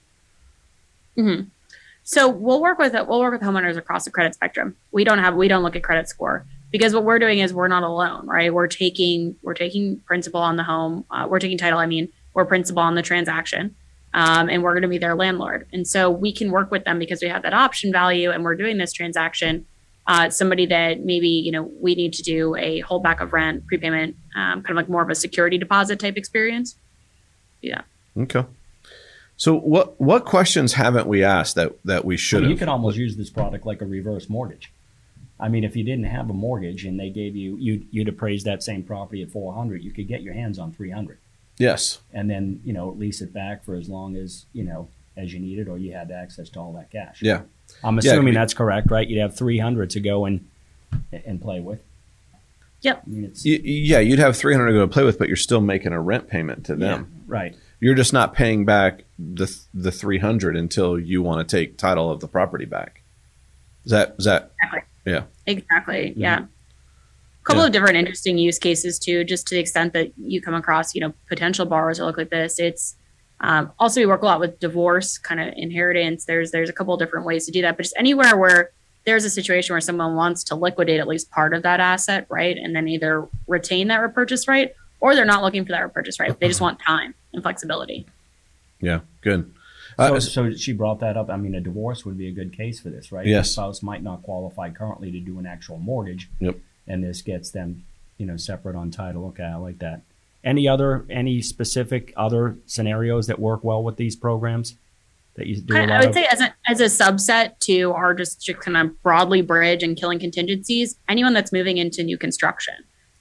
So 2.04 2.28
we'll 2.28 2.60
work 2.60 2.78
with 2.78 2.94
we'll 2.94 3.20
work 3.20 3.32
with 3.32 3.42
homeowners 3.42 3.76
across 3.76 4.04
the 4.04 4.10
credit 4.10 4.34
spectrum. 4.34 4.76
We 4.92 5.04
don't 5.04 5.18
have 5.18 5.34
we 5.34 5.48
don't 5.48 5.62
look 5.62 5.76
at 5.76 5.82
credit 5.82 6.08
score 6.08 6.46
because 6.70 6.94
what 6.94 7.04
we're 7.04 7.18
doing 7.18 7.38
is 7.40 7.52
we're 7.52 7.68
not 7.68 7.82
alone, 7.82 8.26
right? 8.26 8.52
We're 8.52 8.66
taking 8.66 9.36
we're 9.42 9.54
taking 9.54 9.98
principal 10.00 10.40
on 10.40 10.56
the 10.56 10.62
home, 10.62 11.04
uh, 11.10 11.26
we're 11.28 11.38
taking 11.38 11.58
title. 11.58 11.78
I 11.78 11.86
mean, 11.86 12.08
we're 12.34 12.44
principal 12.44 12.82
on 12.82 12.94
the 12.94 13.02
transaction, 13.02 13.74
um, 14.14 14.48
and 14.48 14.62
we're 14.62 14.72
going 14.72 14.82
to 14.82 14.88
be 14.88 14.98
their 14.98 15.14
landlord. 15.14 15.66
And 15.72 15.86
so 15.86 16.10
we 16.10 16.32
can 16.32 16.50
work 16.50 16.70
with 16.70 16.84
them 16.84 16.98
because 16.98 17.22
we 17.22 17.28
have 17.28 17.42
that 17.42 17.54
option 17.54 17.92
value, 17.92 18.30
and 18.30 18.44
we're 18.44 18.56
doing 18.56 18.78
this 18.78 18.92
transaction. 18.92 19.66
Uh, 20.06 20.30
somebody 20.30 20.64
that 20.64 21.00
maybe 21.04 21.28
you 21.28 21.52
know 21.52 21.70
we 21.80 21.94
need 21.94 22.14
to 22.14 22.22
do 22.22 22.54
a 22.56 22.82
holdback 22.82 23.20
of 23.20 23.32
rent, 23.32 23.66
prepayment, 23.66 24.16
um, 24.34 24.62
kind 24.62 24.70
of 24.70 24.76
like 24.76 24.88
more 24.88 25.02
of 25.02 25.10
a 25.10 25.14
security 25.14 25.58
deposit 25.58 26.00
type 26.00 26.16
experience. 26.16 26.76
Yeah. 27.60 27.82
Okay. 28.16 28.44
So 29.36 29.54
what 29.54 30.00
what 30.00 30.24
questions 30.24 30.72
haven't 30.72 31.06
we 31.06 31.22
asked 31.22 31.54
that 31.56 31.78
that 31.84 32.04
we 32.04 32.14
I 32.14 32.16
should 32.16 32.40
mean, 32.40 32.50
you 32.50 32.56
have? 32.56 32.60
could 32.60 32.68
almost 32.68 32.96
use 32.96 33.16
this 33.16 33.30
product 33.30 33.66
like 33.66 33.82
a 33.82 33.86
reverse 33.86 34.28
mortgage. 34.28 34.72
I 35.38 35.48
mean, 35.48 35.62
if 35.62 35.76
you 35.76 35.84
didn't 35.84 36.06
have 36.06 36.28
a 36.28 36.32
mortgage 36.32 36.84
and 36.84 36.98
they 36.98 37.10
gave 37.10 37.36
you 37.36 37.56
you'd, 37.56 37.86
you'd 37.92 38.08
appraise 38.08 38.42
that 38.44 38.62
same 38.62 38.82
property 38.82 39.22
at 39.22 39.30
four 39.30 39.52
hundred, 39.54 39.84
you 39.84 39.92
could 39.92 40.08
get 40.08 40.22
your 40.22 40.34
hands 40.34 40.58
on 40.58 40.72
three 40.72 40.90
hundred. 40.90 41.18
Yes. 41.58 41.98
and 42.12 42.28
then 42.30 42.60
you 42.64 42.72
know 42.72 42.90
lease 42.90 43.20
it 43.20 43.32
back 43.32 43.64
for 43.64 43.74
as 43.74 43.88
long 43.88 44.16
as 44.16 44.46
you 44.52 44.64
know 44.64 44.88
as 45.16 45.32
you 45.32 45.40
need 45.40 45.58
it, 45.58 45.68
or 45.68 45.76
you 45.78 45.92
had 45.92 46.10
access 46.10 46.48
to 46.50 46.60
all 46.60 46.72
that 46.74 46.90
cash. 46.92 47.20
Yeah. 47.22 47.42
I'm 47.84 47.96
Yeah, 47.96 48.12
assuming 48.12 48.32
be- 48.34 48.38
that's 48.38 48.54
correct, 48.54 48.90
right? 48.90 49.06
You'd 49.08 49.20
have 49.20 49.36
300 49.36 49.90
to 49.90 50.00
go 50.00 50.24
and 50.26 50.46
and 51.24 51.40
play 51.42 51.60
with. 51.60 51.82
Yep. 52.82 53.02
I 53.04 53.10
mean, 53.10 53.24
it's 53.24 53.44
Y- 53.44 53.60
yeah, 53.64 53.98
you'd 53.98 54.20
have 54.20 54.36
300 54.36 54.66
to 54.68 54.72
go 54.72 54.80
to 54.82 54.88
play 54.88 55.02
with, 55.02 55.18
but 55.18 55.26
you're 55.28 55.36
still 55.36 55.60
making 55.60 55.92
a 55.92 56.00
rent 56.00 56.28
payment 56.28 56.64
to 56.66 56.76
them. 56.76 57.10
yeah, 57.10 57.22
right. 57.26 57.56
You're 57.80 57.96
just 57.96 58.12
not 58.12 58.32
paying 58.34 58.64
back 58.64 59.02
the 59.18 59.52
the 59.74 59.90
300 59.92 60.56
until 60.56 60.98
you 60.98 61.22
want 61.22 61.46
to 61.48 61.56
take 61.56 61.76
title 61.76 62.10
of 62.10 62.20
the 62.20 62.28
property 62.28 62.64
back. 62.64 63.02
Is 63.84 63.90
that 63.90 64.14
is 64.18 64.24
that 64.26 64.52
Exactly. 64.62 64.80
Yeah. 65.12 65.22
Exactly. 65.46 66.10
Mm-hmm. 66.10 66.20
Yeah. 66.20 66.44
A 67.48 67.50
couple 67.50 67.62
Yeah. 67.62 67.68
of 67.68 67.72
different 67.72 67.96
interesting 67.96 68.36
use 68.36 68.58
cases 68.58 68.98
too, 68.98 69.24
just 69.24 69.46
to 69.46 69.54
the 69.54 69.60
extent 69.60 69.94
that 69.94 70.12
you 70.18 70.42
come 70.42 70.52
across, 70.52 70.94
you 70.94 71.00
know, 71.00 71.14
potential 71.30 71.64
borrowers 71.64 71.96
that 71.96 72.04
look 72.04 72.18
like 72.18 72.28
this. 72.28 72.58
It's 72.58 72.94
um, 73.40 73.72
also 73.78 74.00
we 74.02 74.06
work 74.06 74.20
a 74.20 74.26
lot 74.26 74.38
with 74.38 74.60
divorce, 74.60 75.16
kind 75.16 75.40
of 75.40 75.54
inheritance. 75.56 76.26
There's 76.26 76.50
there's 76.50 76.68
a 76.68 76.74
couple 76.74 76.92
of 76.92 77.00
different 77.00 77.24
ways 77.24 77.46
to 77.46 77.52
do 77.52 77.62
that, 77.62 77.78
but 77.78 77.84
just 77.84 77.94
anywhere 77.96 78.36
where 78.36 78.72
there's 79.06 79.24
a 79.24 79.30
situation 79.30 79.72
where 79.72 79.80
someone 79.80 80.14
wants 80.14 80.44
to 80.44 80.56
liquidate 80.56 81.00
at 81.00 81.08
least 81.08 81.30
part 81.30 81.54
of 81.54 81.62
that 81.62 81.80
asset, 81.80 82.26
right, 82.28 82.58
and 82.58 82.76
then 82.76 82.86
either 82.86 83.26
retain 83.46 83.88
that 83.88 84.02
repurchase 84.02 84.46
right, 84.46 84.74
or 85.00 85.14
they're 85.14 85.24
not 85.24 85.42
looking 85.42 85.64
for 85.64 85.72
that 85.72 85.80
repurchase 85.82 86.20
right. 86.20 86.38
They 86.38 86.48
just 86.48 86.60
want 86.60 86.80
time 86.80 87.14
and 87.32 87.42
flexibility. 87.42 88.04
yeah 88.82 89.00
good? 89.22 89.50
So, 89.96 90.14
Uh, 90.16 90.20
so 90.20 90.52
she 90.52 90.72
brought 90.74 91.00
that 91.00 91.16
up. 91.16 91.30
I 91.30 91.36
mean, 91.38 91.54
a 91.54 91.60
divorce 91.60 92.04
would 92.04 92.18
be 92.18 92.28
a 92.28 92.32
good 92.32 92.52
case 92.52 92.78
for 92.78 92.90
this, 92.90 93.10
right? 93.10 93.26
Yes. 93.26 93.46
The 93.48 93.52
spouse 93.54 93.82
might 93.82 94.02
not 94.02 94.22
qualify 94.22 94.68
currently 94.70 95.10
to 95.12 95.18
do 95.20 95.38
an 95.38 95.46
actual 95.46 95.78
mortgage. 95.78 96.28
Yep. 96.40 96.56
And 96.88 97.04
this 97.04 97.22
gets 97.22 97.50
them, 97.50 97.84
you 98.16 98.26
know, 98.26 98.36
separate 98.36 98.74
on 98.76 98.90
title. 98.90 99.26
Okay, 99.28 99.44
I 99.44 99.56
like 99.56 99.78
that. 99.80 100.02
Any 100.42 100.66
other, 100.66 101.04
any 101.10 101.42
specific 101.42 102.12
other 102.16 102.56
scenarios 102.66 103.26
that 103.26 103.38
work 103.38 103.62
well 103.62 103.82
with 103.82 103.96
these 103.96 104.16
programs 104.16 104.76
that 105.34 105.46
you 105.46 105.60
do 105.60 105.74
a 105.74 105.78
I, 105.78 105.80
lot 105.82 105.90
I 105.90 105.98
would 106.00 106.08
of? 106.08 106.14
say 106.14 106.26
as 106.30 106.40
a, 106.40 106.54
as 106.66 106.80
a 106.80 106.84
subset 106.84 107.58
to 107.60 107.92
our 107.92 108.14
just 108.14 108.42
to 108.46 108.54
kind 108.54 108.76
of 108.76 109.02
broadly 109.02 109.42
bridge 109.42 109.82
and 109.82 109.96
killing 109.96 110.18
contingencies, 110.18 110.96
anyone 111.08 111.32
that's 111.34 111.52
moving 111.52 111.76
into 111.76 112.02
new 112.02 112.16
construction. 112.18 112.74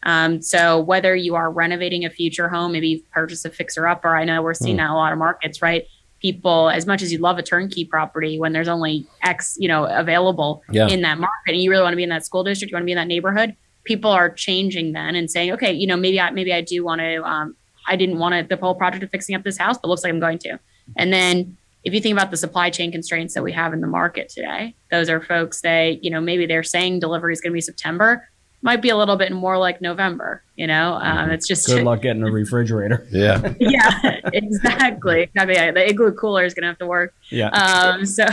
Um, 0.04 0.42
so 0.42 0.80
whether 0.80 1.16
you 1.16 1.36
are 1.36 1.52
renovating 1.52 2.06
a 2.06 2.10
future 2.10 2.48
home, 2.48 2.72
maybe 2.72 2.88
you've 2.88 3.12
purchased 3.12 3.46
a 3.46 3.50
fixer 3.50 3.88
upper. 3.88 4.16
I 4.16 4.24
know 4.24 4.42
we're 4.42 4.54
seeing 4.54 4.76
Hmm. 4.76 4.86
that 4.86 4.90
a 4.92 4.94
lot 4.94 5.12
of 5.12 5.20
markets, 5.20 5.62
right? 5.62 5.86
People, 6.22 6.70
as 6.70 6.86
much 6.88 7.02
as 7.02 7.12
you 7.12 7.20
love 7.20 7.38
a 7.38 7.44
turnkey 7.44 7.86
property, 7.86 8.40
when 8.40 8.52
there's 8.54 8.68
only 8.68 9.06
X, 9.24 9.56
you 9.60 9.68
know, 9.68 9.86
available 9.86 10.64
Yeah. 10.72 10.88
in 10.88 11.02
that 11.02 11.18
market, 11.20 11.52
and 11.54 11.62
you 11.62 11.70
really 11.70 11.84
want 11.84 11.94
to 11.94 11.98
be 11.98 12.04
in 12.04 12.10
that 12.10 12.26
school 12.26 12.44
district, 12.44 12.72
you 12.72 12.76
want 12.76 12.84
to 12.84 12.86
be 12.88 12.92
in 12.92 12.98
that 12.98 13.08
neighborhood, 13.08 13.56
people 13.84 14.10
are 14.12 14.30
changing 14.30 14.94
then 14.94 15.16
and 15.16 15.30
saying, 15.30 15.52
okay, 15.54 15.72
you 15.72 15.86
know, 15.88 15.96
maybe 15.96 16.20
I 16.20 16.30
maybe 16.32 16.54
I 16.54 16.62
do 16.62 16.84
want 16.84 17.00
to. 17.02 17.24
Um, 17.24 17.56
I 17.88 17.96
didn't 17.96 18.18
want 18.20 18.34
to 18.36 18.44
the 18.56 18.60
whole 18.62 18.76
project 18.76 19.04
of 19.04 19.10
fixing 19.12 19.36
up 19.36 19.44
this 19.44 19.58
house, 19.58 19.78
but 19.78 19.88
looks 19.88 20.04
like 20.04 20.12
I'm 20.12 20.20
going 20.20 20.40
to. 20.40 20.60
And 20.98 21.14
then 21.14 21.56
if 21.84 21.94
you 21.94 22.02
think 22.02 22.12
about 22.18 22.32
the 22.32 22.38
supply 22.38 22.70
chain 22.70 22.92
constraints 22.92 23.34
that 23.36 23.44
we 23.44 23.54
have 23.54 23.72
in 23.72 23.80
the 23.80 23.88
market 23.88 24.28
today, 24.28 24.76
those 24.92 25.10
are 25.10 25.22
folks 25.22 25.62
that, 25.62 26.04
you 26.04 26.10
know, 26.10 26.20
maybe 26.20 26.46
they're 26.46 26.64
saying 26.64 27.00
delivery 27.00 27.32
is 27.32 27.40
going 27.40 27.52
to 27.52 27.54
be 27.54 27.62
September, 27.62 28.28
might 28.62 28.82
be 28.82 28.90
a 28.90 28.98
little 28.98 29.16
bit 29.16 29.32
more 29.32 29.58
like 29.58 29.82
November, 29.82 30.42
you 30.56 30.68
know, 30.68 30.96
um, 31.02 31.30
it's 31.30 31.48
just, 31.48 31.68
Good 31.68 31.84
luck 31.86 32.02
getting 32.02 32.24
a 32.24 32.32
refrigerator. 32.32 33.08
yeah, 33.12 33.54
yeah, 33.60 34.20
exactly. 34.34 35.22
Exactly. 35.24 35.56
Yeah, 35.56 35.72
The 35.72 35.90
igloo 35.90 36.12
cooler 36.14 36.44
is 36.44 36.54
going 36.54 36.64
to 36.64 36.68
have 36.68 36.80
to 36.80 36.88
work. 36.88 37.14
Yeah. 37.30 37.50
Um, 37.50 38.06
so, 38.06 38.26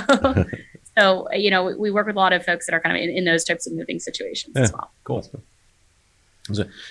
so, 0.99 1.31
you 1.33 1.51
know, 1.51 1.65
we, 1.65 1.75
we 1.75 1.91
work 1.91 2.07
with 2.07 2.17
a 2.17 2.19
lot 2.19 2.33
of 2.33 2.45
folks 2.45 2.67
that 2.67 2.75
are 2.75 2.81
kind 2.81 2.97
of 2.97 3.03
in, 3.03 3.11
in 3.11 3.25
those 3.25 3.45
types 3.45 3.67
of 3.67 3.75
moving 3.75 4.01
situations 4.01 4.57
as 4.57 4.73
well. 4.73 4.91
cool. 5.05 5.27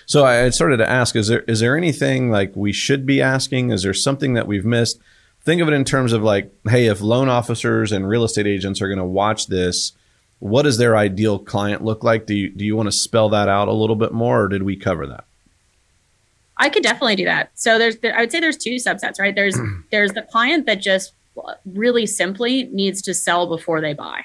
So 0.07 0.25
I 0.25 0.49
started 0.49 0.77
to 0.77 0.89
ask: 0.89 1.15
Is 1.15 1.27
there 1.27 1.41
is 1.41 1.59
there 1.59 1.77
anything 1.77 2.31
like 2.31 2.51
we 2.55 2.73
should 2.73 3.05
be 3.05 3.21
asking? 3.21 3.69
Is 3.69 3.83
there 3.83 3.93
something 3.93 4.33
that 4.33 4.47
we've 4.47 4.65
missed? 4.65 4.99
Think 5.43 5.61
of 5.61 5.67
it 5.67 5.73
in 5.73 5.83
terms 5.83 6.11
of 6.11 6.23
like, 6.23 6.51
hey, 6.67 6.87
if 6.87 7.01
loan 7.01 7.29
officers 7.29 7.91
and 7.91 8.07
real 8.07 8.23
estate 8.23 8.47
agents 8.47 8.81
are 8.81 8.87
going 8.87 8.97
to 8.97 9.05
watch 9.05 9.47
this, 9.47 9.91
what 10.43 10.63
does 10.63 10.77
their 10.77 10.97
ideal 10.97 11.39
client 11.39 11.85
look 11.85 12.03
like? 12.03 12.25
Do 12.25 12.35
you 12.35 12.49
do 12.49 12.65
you 12.65 12.75
want 12.75 12.87
to 12.87 12.91
spell 12.91 13.29
that 13.29 13.47
out 13.47 13.69
a 13.69 13.71
little 13.71 13.95
bit 13.95 14.11
more, 14.11 14.43
or 14.43 14.47
did 14.49 14.63
we 14.63 14.75
cover 14.75 15.07
that? 15.07 15.23
I 16.57 16.67
could 16.67 16.83
definitely 16.83 17.15
do 17.15 17.25
that. 17.25 17.51
So 17.55 17.79
there's, 17.79 17.97
there, 17.99 18.15
I 18.15 18.19
would 18.19 18.31
say 18.31 18.41
there's 18.41 18.57
two 18.57 18.75
subsets, 18.75 19.19
right? 19.19 19.33
There's, 19.33 19.57
there's 19.91 20.11
the 20.11 20.21
client 20.21 20.65
that 20.65 20.81
just 20.81 21.13
really 21.65 22.05
simply 22.05 22.65
needs 22.65 23.01
to 23.03 23.13
sell 23.13 23.47
before 23.47 23.79
they 23.81 23.93
buy, 23.93 24.21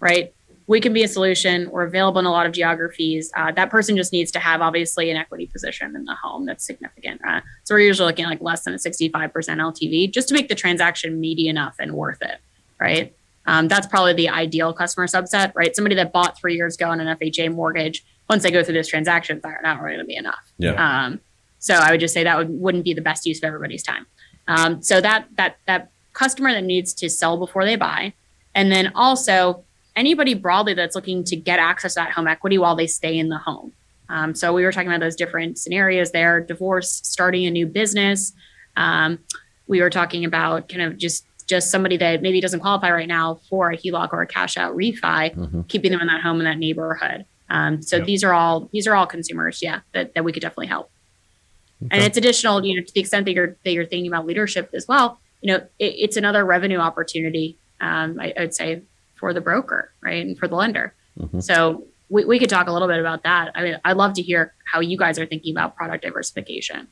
right? 0.00 0.34
We 0.66 0.80
can 0.80 0.92
be 0.92 1.02
a 1.02 1.08
solution. 1.08 1.70
We're 1.70 1.84
available 1.84 2.18
in 2.18 2.26
a 2.26 2.30
lot 2.30 2.44
of 2.44 2.52
geographies. 2.52 3.32
Uh, 3.34 3.52
that 3.52 3.70
person 3.70 3.96
just 3.96 4.12
needs 4.12 4.30
to 4.32 4.38
have 4.38 4.60
obviously 4.60 5.10
an 5.10 5.16
equity 5.16 5.46
position 5.46 5.96
in 5.96 6.04
the 6.04 6.14
home 6.14 6.44
that's 6.44 6.64
significant. 6.64 7.20
Uh, 7.26 7.40
so 7.64 7.74
we're 7.74 7.80
usually 7.80 8.06
looking 8.06 8.24
at 8.24 8.28
like 8.28 8.42
less 8.42 8.64
than 8.64 8.74
a 8.74 8.78
65% 8.78 9.32
LTV 9.32 10.12
just 10.12 10.28
to 10.28 10.34
make 10.34 10.48
the 10.48 10.54
transaction 10.54 11.20
meaty 11.20 11.48
enough 11.48 11.76
and 11.78 11.94
worth 11.94 12.20
it, 12.20 12.38
right? 12.78 13.14
Um, 13.46 13.68
that's 13.68 13.86
probably 13.86 14.12
the 14.14 14.28
ideal 14.28 14.72
customer 14.72 15.06
subset, 15.06 15.52
right? 15.54 15.74
Somebody 15.74 15.96
that 15.96 16.12
bought 16.12 16.38
three 16.38 16.54
years 16.54 16.76
ago 16.76 16.88
on 16.88 17.00
an 17.00 17.16
FHA 17.16 17.52
mortgage, 17.54 18.04
once 18.30 18.42
they 18.42 18.50
go 18.50 18.62
through 18.62 18.74
this 18.74 18.88
transaction, 18.88 19.40
they're 19.42 19.60
not 19.62 19.80
really 19.80 19.96
going 19.96 20.06
to 20.06 20.08
be 20.08 20.16
enough. 20.16 20.52
Yeah. 20.58 20.72
Um, 21.04 21.20
so 21.58 21.74
I 21.74 21.90
would 21.90 22.00
just 22.00 22.14
say 22.14 22.24
that 22.24 22.36
would, 22.36 22.50
wouldn't 22.50 22.84
be 22.84 22.94
the 22.94 23.00
best 23.00 23.26
use 23.26 23.38
of 23.38 23.44
everybody's 23.44 23.82
time. 23.82 24.06
Um, 24.48 24.82
so 24.82 25.00
that 25.00 25.28
that 25.36 25.58
that 25.66 25.90
customer 26.12 26.52
that 26.52 26.64
needs 26.64 26.92
to 26.94 27.08
sell 27.08 27.38
before 27.38 27.64
they 27.64 27.76
buy, 27.76 28.12
and 28.54 28.72
then 28.72 28.92
also 28.94 29.64
anybody 29.94 30.34
broadly 30.34 30.74
that's 30.74 30.96
looking 30.96 31.22
to 31.24 31.36
get 31.36 31.58
access 31.58 31.94
to 31.94 32.00
that 32.00 32.12
home 32.12 32.26
equity 32.26 32.58
while 32.58 32.74
they 32.74 32.86
stay 32.86 33.16
in 33.16 33.28
the 33.28 33.38
home. 33.38 33.72
Um, 34.08 34.34
so 34.34 34.52
we 34.52 34.64
were 34.64 34.72
talking 34.72 34.88
about 34.88 35.00
those 35.00 35.14
different 35.14 35.58
scenarios 35.58 36.10
there: 36.10 36.40
divorce, 36.40 36.90
starting 37.04 37.46
a 37.46 37.50
new 37.50 37.66
business. 37.66 38.32
Um, 38.76 39.20
we 39.68 39.80
were 39.80 39.90
talking 39.90 40.24
about 40.24 40.68
kind 40.68 40.82
of 40.82 40.98
just 40.98 41.24
just 41.52 41.70
somebody 41.70 41.98
that 41.98 42.22
maybe 42.22 42.40
doesn't 42.40 42.60
qualify 42.60 42.90
right 42.90 43.06
now 43.08 43.34
for 43.50 43.70
a 43.70 43.76
HELOC 43.76 44.08
or 44.14 44.22
a 44.22 44.26
cash 44.26 44.56
out 44.56 44.74
refi, 44.74 45.34
Mhm. 45.34 45.68
keeping 45.68 45.90
them 45.92 46.00
in 46.00 46.06
that 46.06 46.22
home 46.22 46.38
in 46.40 46.44
that 46.44 46.56
neighborhood. 46.58 47.26
Um, 47.50 47.82
so 47.82 47.96
Yep. 47.98 48.06
these 48.06 48.24
are 48.24 48.32
all 48.32 48.70
these 48.72 48.86
are 48.86 48.94
all 48.94 49.06
consumers, 49.06 49.60
yeah, 49.62 49.80
that, 49.92 50.14
that 50.14 50.24
we 50.24 50.32
could 50.32 50.40
definitely 50.40 50.68
help. 50.68 50.90
And 51.90 52.02
it's 52.02 52.16
additional, 52.16 52.64
you 52.64 52.76
know, 52.76 52.82
to 52.86 52.94
the 52.94 53.00
extent 53.00 53.26
that 53.26 53.32
you're 53.34 53.56
that 53.64 53.72
you're 53.72 53.84
thinking 53.84 54.06
about 54.10 54.24
leadership 54.26 54.70
as 54.72 54.86
well. 54.88 55.18
You 55.42 55.48
know, 55.52 55.58
it, 55.78 55.94
it's 56.04 56.16
another 56.16 56.44
revenue 56.44 56.78
opportunity. 56.78 57.58
Um, 57.80 58.18
I, 58.18 58.32
I 58.36 58.40
would 58.42 58.54
say 58.54 58.80
for 59.16 59.34
the 59.34 59.40
broker, 59.42 59.92
right, 60.00 60.24
and 60.24 60.38
for 60.38 60.48
the 60.48 60.54
lender. 60.56 60.94
Mhm. 61.20 61.42
So 61.42 61.84
we, 62.08 62.24
we 62.24 62.38
could 62.38 62.48
talk 62.48 62.68
a 62.68 62.72
little 62.72 62.88
bit 62.88 63.00
about 63.00 63.24
that. 63.24 63.50
I 63.54 63.62
mean, 63.62 63.78
I'd 63.84 63.96
love 63.98 64.14
to 64.14 64.22
hear 64.22 64.54
how 64.64 64.80
you 64.80 64.96
guys 64.96 65.18
are 65.18 65.26
thinking 65.26 65.52
about 65.54 65.76
product 65.76 66.04
diversification. 66.04 66.86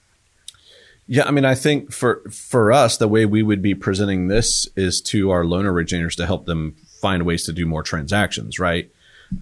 Yeah, 1.12 1.27
I 1.27 1.33
mean, 1.33 1.44
I 1.44 1.57
think 1.57 1.90
for 1.90 2.23
for 2.31 2.70
us, 2.70 2.96
the 2.96 3.09
way 3.09 3.27
we 3.27 3.42
would 3.42 3.61
be 3.61 3.75
presenting 3.75 4.29
this 4.29 4.68
is 4.77 5.01
to 5.03 5.33
our 5.33 5.44
loan 5.44 5.66
originators 5.66 6.14
to 6.16 6.25
help 6.27 6.46
them 6.46 6.77
find 7.01 7.25
ways 7.25 7.42
to 7.46 7.53
do 7.53 7.66
more 7.66 7.83
transactions, 7.83 8.61
right? 8.61 8.88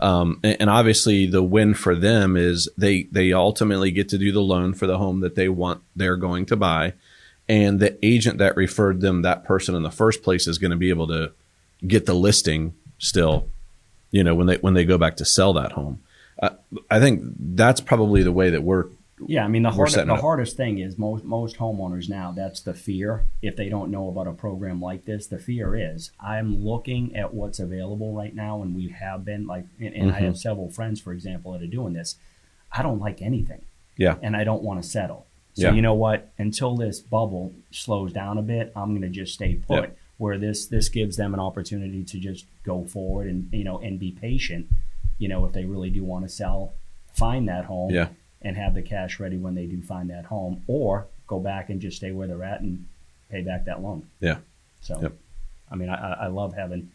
Um, 0.00 0.40
and, 0.42 0.57
and 0.61 0.70
obviously, 0.70 1.26
the 1.26 1.42
win 1.42 1.74
for 1.74 1.94
them 1.94 2.38
is 2.38 2.70
they 2.78 3.02
they 3.12 3.35
ultimately 3.35 3.90
get 3.90 4.09
to 4.09 4.16
do 4.16 4.33
the 4.33 4.40
loan 4.40 4.72
for 4.72 4.87
the 4.87 4.96
home 4.96 5.20
that 5.20 5.35
they 5.35 5.50
want 5.50 5.83
they're 5.94 6.16
going 6.16 6.46
to 6.46 6.57
buy, 6.57 6.94
and 7.50 7.81
the 7.81 7.98
agent 8.02 8.38
that 8.38 8.57
referred 8.57 9.02
them 9.02 9.20
that 9.20 9.44
person 9.44 9.74
in 9.74 9.83
the 9.83 9.90
first 9.90 10.22
place 10.22 10.46
is 10.46 10.57
going 10.57 10.70
to 10.70 10.76
be 10.78 10.88
able 10.88 11.09
to 11.09 11.33
get 11.87 12.07
the 12.07 12.14
listing 12.14 12.72
still, 12.96 13.46
you 14.11 14.24
know, 14.24 14.35
when 14.35 14.46
they 14.46 14.57
when 14.57 14.72
they 14.72 14.87
go 14.87 14.96
back 14.96 15.16
to 15.16 15.24
sell 15.26 15.52
that 15.52 15.72
home. 15.72 16.00
Uh, 16.42 16.48
I 16.90 16.98
think 16.98 17.24
that's 17.38 17.83
probably 17.83 18.22
the 18.22 18.33
way 18.33 18.48
that 18.48 18.62
we're 18.62 18.87
Yeah, 19.26 19.44
I 19.44 19.48
mean 19.48 19.62
the 19.62 19.70
hard, 19.70 19.90
the 19.90 20.16
hardest 20.16 20.57
thing 20.57 20.78
is 20.78 20.96
most 20.98 21.24
most 21.24 21.57
homeowners 21.57 22.09
now. 22.09 22.33
That's 22.33 22.61
the 22.61 22.74
fear. 22.74 23.24
If 23.42 23.57
they 23.57 23.68
don't 23.68 23.90
know 23.90 24.09
about 24.09 24.26
a 24.26 24.33
program 24.33 24.81
like 24.81 25.04
this, 25.04 25.26
the 25.26 25.38
fear 25.38 25.74
is 25.76 26.12
I'm 26.20 26.62
looking 26.64 27.16
at 27.16 27.35
what's 27.35 27.59
available 27.59 28.12
right 28.12 28.35
now, 28.35 28.62
and 28.62 28.74
we 28.76 28.88
have 28.88 29.24
been 29.24 29.46
like, 29.46 29.64
and, 29.81 29.94
and 29.94 30.12
I 30.12 30.20
Mhm. 30.20 30.24
have 30.24 30.38
several 30.38 30.70
friends, 30.70 31.00
for 31.00 31.12
example, 31.12 31.52
that 31.52 31.62
are 31.62 31.66
doing 31.66 31.94
this. 31.94 32.16
I 32.70 32.83
don't 32.83 33.00
like 33.00 33.20
anything, 33.22 33.62
yeah 33.96 34.16
and 34.22 34.37
I 34.37 34.44
don't 34.44 34.62
want 34.62 34.83
to 34.83 34.88
settle. 34.88 35.26
So 35.54 35.62
Yeah. 35.68 35.72
you 35.74 35.83
know 35.83 35.94
what? 35.94 36.31
Until 36.38 36.76
this 36.76 37.00
bubble 37.00 37.52
slows 37.72 38.12
down 38.12 38.38
a 38.38 38.42
bit, 38.42 38.70
I'm 38.76 38.90
going 38.90 39.02
to 39.02 39.09
just 39.09 39.35
stay 39.35 39.54
put. 39.57 39.85
Yeah. 39.85 39.90
Where 40.18 40.37
this 40.38 40.66
this 40.66 40.88
gives 40.88 41.16
them 41.16 41.33
an 41.35 41.40
opportunity 41.40 42.02
to 42.04 42.18
just 42.18 42.46
go 42.64 42.85
forward 42.85 43.28
and 43.28 43.48
you 43.52 43.64
know 43.64 43.78
and 43.78 43.98
be 43.98 44.11
patient. 44.12 44.66
You 45.18 45.28
know, 45.28 45.44
if 45.46 45.52
they 45.52 45.64
really 45.64 45.90
do 45.90 46.04
want 46.04 46.24
to 46.24 46.28
sell, 46.28 46.74
find 47.12 47.48
that 47.48 47.64
home 47.64 47.90
yeah 47.90 48.09
and 48.42 48.57
have 48.57 48.74
the 48.74 48.83
cash 48.83 49.18
ready 49.20 49.37
when 49.37 49.55
they 49.55 49.66
do 49.66 49.83
find 49.83 50.11
that 50.11 50.24
home, 50.27 50.62
or 50.66 51.07
go 51.27 51.38
back 51.40 51.70
and 51.70 51.81
just 51.81 51.96
stay 51.98 52.12
where 52.12 52.27
they're 52.29 52.44
at 52.44 52.61
and 52.61 52.87
pay 53.31 53.42
back 53.42 53.64
that 53.66 53.83
loan. 53.83 54.07
Yeah. 54.20 54.38
So, 54.81 55.01
Yep. 55.03 55.12
I 55.70 55.74
mean, 55.77 55.88
I, 55.90 56.12
I 56.12 56.27
love 56.29 56.55
having. 56.55 56.90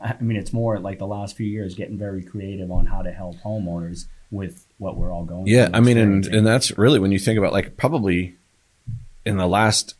I 0.00 0.16
mean, 0.20 0.36
it's 0.36 0.52
more 0.52 0.78
like 0.78 0.98
the 0.98 1.06
last 1.06 1.36
few 1.36 1.46
years 1.46 1.74
getting 1.74 1.98
very 1.98 2.22
creative 2.22 2.70
on 2.70 2.86
how 2.86 3.02
to 3.02 3.12
help 3.12 3.36
homeowners 3.44 4.06
with 4.30 4.66
what 4.78 4.96
we're 4.96 5.12
all 5.12 5.24
going. 5.24 5.46
Yeah, 5.46 5.68
I 5.72 5.80
mean, 5.80 5.98
and 5.98 6.26
and 6.26 6.46
that's 6.46 6.76
really 6.78 6.98
when 6.98 7.12
you 7.12 7.18
think 7.18 7.38
about 7.38 7.52
like 7.52 7.76
probably 7.76 8.36
in 9.26 9.36
the 9.36 9.46
last 9.46 9.94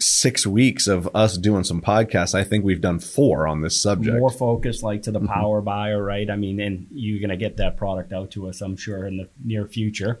six 0.00 0.46
weeks 0.46 0.86
of 0.86 1.08
us 1.14 1.36
doing 1.38 1.64
some 1.64 1.80
podcasts, 1.80 2.34
I 2.34 2.44
think 2.44 2.64
we've 2.64 2.80
done 2.80 2.98
four 3.00 3.48
on 3.48 3.62
this 3.62 3.80
subject. 3.82 4.16
more 4.16 4.30
focused 4.30 4.82
like 4.82 5.02
to 5.04 5.10
the 5.10 5.20
Mhm. 5.20 5.26
power 5.26 5.60
buyer, 5.60 6.02
right? 6.02 6.28
I 6.30 6.36
mean, 6.36 6.60
and 6.60 6.86
you're 6.92 7.18
going 7.18 7.30
to 7.30 7.36
get 7.36 7.56
that 7.56 7.76
product 7.76 8.12
out 8.12 8.30
to 8.32 8.48
us, 8.48 8.60
I'm 8.60 8.76
sure, 8.76 9.06
in 9.06 9.16
the 9.16 9.28
near 9.44 9.66
future. 9.66 10.20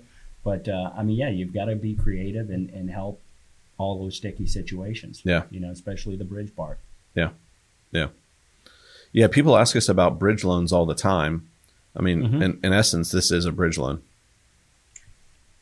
But 0.50 0.66
uh, 0.66 0.90
I 0.96 1.02
mean, 1.02 1.16
yeah, 1.18 1.28
you've 1.28 1.52
got 1.52 1.66
to 1.66 1.76
be 1.76 1.94
creative 1.94 2.48
and, 2.48 2.70
and 2.70 2.88
help 2.88 3.20
all 3.76 3.98
those 4.02 4.16
sticky 4.16 4.46
situations. 4.46 5.20
Yeah. 5.24 5.42
you 5.50 5.60
know, 5.60 5.70
especially 5.70 6.16
the 6.16 6.24
bridge 6.24 6.56
part. 6.56 6.78
yeah, 7.14 7.30
Yeah. 7.92 8.08
Yeah. 9.12 9.26
people 9.28 9.58
ask 9.58 9.76
us 9.76 9.88
about 9.90 10.18
bridge 10.18 10.44
loans 10.44 10.72
all 10.72 10.86
the 10.86 10.94
time. 10.94 11.34
I 11.94 12.00
mean, 12.00 12.18
Mhm. 12.22 12.42
in, 12.42 12.60
in 12.64 12.72
essence, 12.72 13.10
this 13.10 13.30
is 13.30 13.44
a 13.44 13.52
bridge 13.52 13.76
loan. 13.76 14.00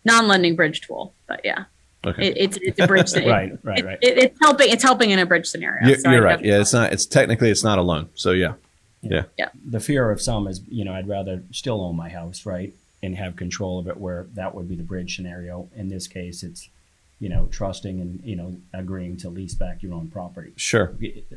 Non-lending 0.04 0.54
bridge 0.54 0.80
tool, 0.82 1.12
but 1.26 1.40
yeah, 1.44 1.64
Okay, 2.06 2.28
it, 2.28 2.36
it's 2.36 2.56
it's 2.58 2.78
a 2.80 2.86
bridge. 2.86 3.12
it- 3.16 3.26
Right, 3.26 3.52
right, 3.64 3.78
it- 3.80 3.84
right. 3.84 3.98
it- 4.00 4.18
it's 4.18 4.38
helping. 4.40 4.70
It's 4.70 4.82
helping 4.84 5.10
in 5.10 5.18
a 5.18 5.26
bridge 5.26 5.46
scenario. 5.46 5.88
you're, 5.88 5.98
So 5.98 6.10
you're 6.12 6.22
right. 6.22 6.42
Yeah, 6.44 6.60
it's 6.60 6.72
not. 6.72 6.92
It's 6.92 7.06
technically 7.06 7.50
it's 7.50 7.64
not 7.64 7.78
a 7.78 7.82
loan. 7.82 8.08
So 8.14 8.30
yeah, 8.30 8.54
Yeah. 9.02 9.24
Yeah. 9.36 9.48
The 9.68 9.80
fear 9.80 10.10
of 10.12 10.20
some 10.20 10.46
is, 10.46 10.60
you 10.68 10.84
know, 10.84 10.92
I'd 10.92 11.08
rather 11.08 11.42
still 11.50 11.80
own 11.80 11.96
my 11.96 12.08
house, 12.08 12.46
right, 12.46 12.72
and 13.06 13.16
have 13.16 13.36
control 13.36 13.78
of 13.78 13.88
it. 13.88 13.96
Where 13.96 14.26
that 14.34 14.54
would 14.54 14.68
be 14.68 14.76
the 14.76 14.82
bridge 14.82 15.16
scenario. 15.16 15.68
In 15.74 15.88
this 15.88 16.06
case, 16.08 16.42
it's, 16.42 16.68
you 17.20 17.28
know, 17.28 17.46
trusting 17.50 18.00
and 18.00 18.20
you 18.22 18.36
know 18.36 18.56
agreeing 18.74 19.16
to 19.18 19.30
lease 19.30 19.54
back 19.54 19.82
your 19.82 19.94
own 19.94 20.08
property. 20.08 20.52
Sure. 20.56 20.94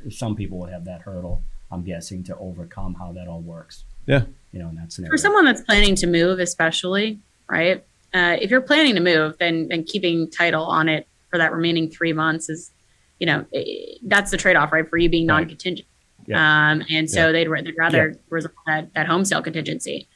Some 0.09 0.35
people 0.35 0.57
would 0.59 0.71
have 0.71 0.85
that 0.85 1.01
hurdle. 1.01 1.43
I'm 1.71 1.83
guessing 1.83 2.23
to 2.23 2.35
overcome 2.37 2.95
how 2.95 3.11
that 3.13 3.27
all 3.27 3.41
works. 3.41 3.83
Yeah. 4.07 4.23
You 4.51 4.59
know, 4.59 4.69
in 4.69 4.75
that 4.75 4.91
scenario. 4.91 5.11
For 5.13 5.17
someone 5.17 5.45
that's 5.45 5.61
planning 5.61 5.95
to 5.95 6.07
move, 6.07 6.39
especially, 6.39 7.19
right? 7.47 7.85
Uh, 8.13 8.35
if 8.41 8.49
you're 8.49 8.61
planning 8.61 8.95
to 8.95 9.01
move, 9.01 9.37
then 9.37 9.67
then 9.69 9.83
keeping 9.83 10.29
title 10.31 10.65
on 10.65 10.89
it 10.89 11.07
for 11.29 11.37
that 11.37 11.51
remaining 11.53 11.91
three 11.91 12.11
months 12.11 12.49
is, 12.49 12.71
you 13.19 13.27
know, 13.27 13.45
that's 14.07 14.31
the 14.31 14.37
trade 14.37 14.55
off, 14.55 14.71
right? 14.71 14.89
For 14.89 14.97
you 14.97 15.09
being 15.09 15.27
Right. 15.27 15.41
non-contingent. 15.41 15.87
Yeah. 16.25 16.71
Um, 16.71 16.83
and 16.89 17.07
so 17.09 17.31
they'd, 17.31 17.47
they'd 17.47 17.77
rather 17.77 18.15
resolve 18.29 18.55
that, 18.65 18.93
that 18.95 19.05
home 19.07 19.25
sale 19.25 19.43
contingency. 19.43 20.07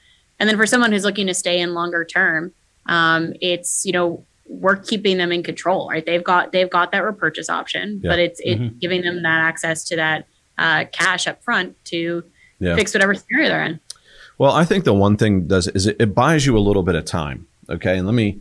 And 0.44 0.50
then 0.50 0.58
for 0.58 0.66
someone 0.66 0.92
who's 0.92 1.06
looking 1.06 1.28
to 1.28 1.34
stay 1.34 1.58
in 1.62 1.74
longer 1.74 2.04
term, 2.04 2.52
um, 2.88 3.32
it's, 3.40 3.86
you 3.86 3.94
know, 3.94 4.26
we're 4.46 4.76
keeping 4.76 5.18
them 5.18 5.32
in 5.32 5.42
control, 5.42 5.88
right? 5.88 6.06
They've 6.06 6.22
got, 6.22 6.52
they've 6.52 6.70
got 6.70 6.92
that 6.92 7.02
repurchase 7.06 7.50
option, 7.50 8.02
Yeah. 8.04 8.10
but 8.10 8.20
it's, 8.20 8.42
it's 8.44 8.60
Mhm. 8.60 8.78
giving 8.82 9.04
them 9.04 9.24
that 9.24 9.40
access 9.40 9.86
to 9.86 9.96
that, 9.96 10.28
uh, 10.58 10.84
cash 10.92 11.28
up 11.28 11.42
front 11.46 11.78
to 11.86 12.26
Yeah. 12.60 12.76
fix 12.76 12.94
whatever 12.94 13.16
scenario 13.16 13.48
they're 13.48 13.64
in. 13.64 13.80
Well, 14.38 14.52
I 14.52 14.66
think 14.66 14.84
the 14.84 14.94
one 14.94 15.16
thing 15.16 15.48
does 15.48 15.70
is 15.70 15.88
it, 15.88 15.96
it 15.98 16.14
buys 16.14 16.46
you 16.46 16.58
a 16.58 16.60
little 16.60 16.84
bit 16.84 16.96
of 16.96 17.06
time. 17.06 17.48
Okay, 17.70 17.98
and 17.98 18.06
let 18.06 18.14
me 18.14 18.40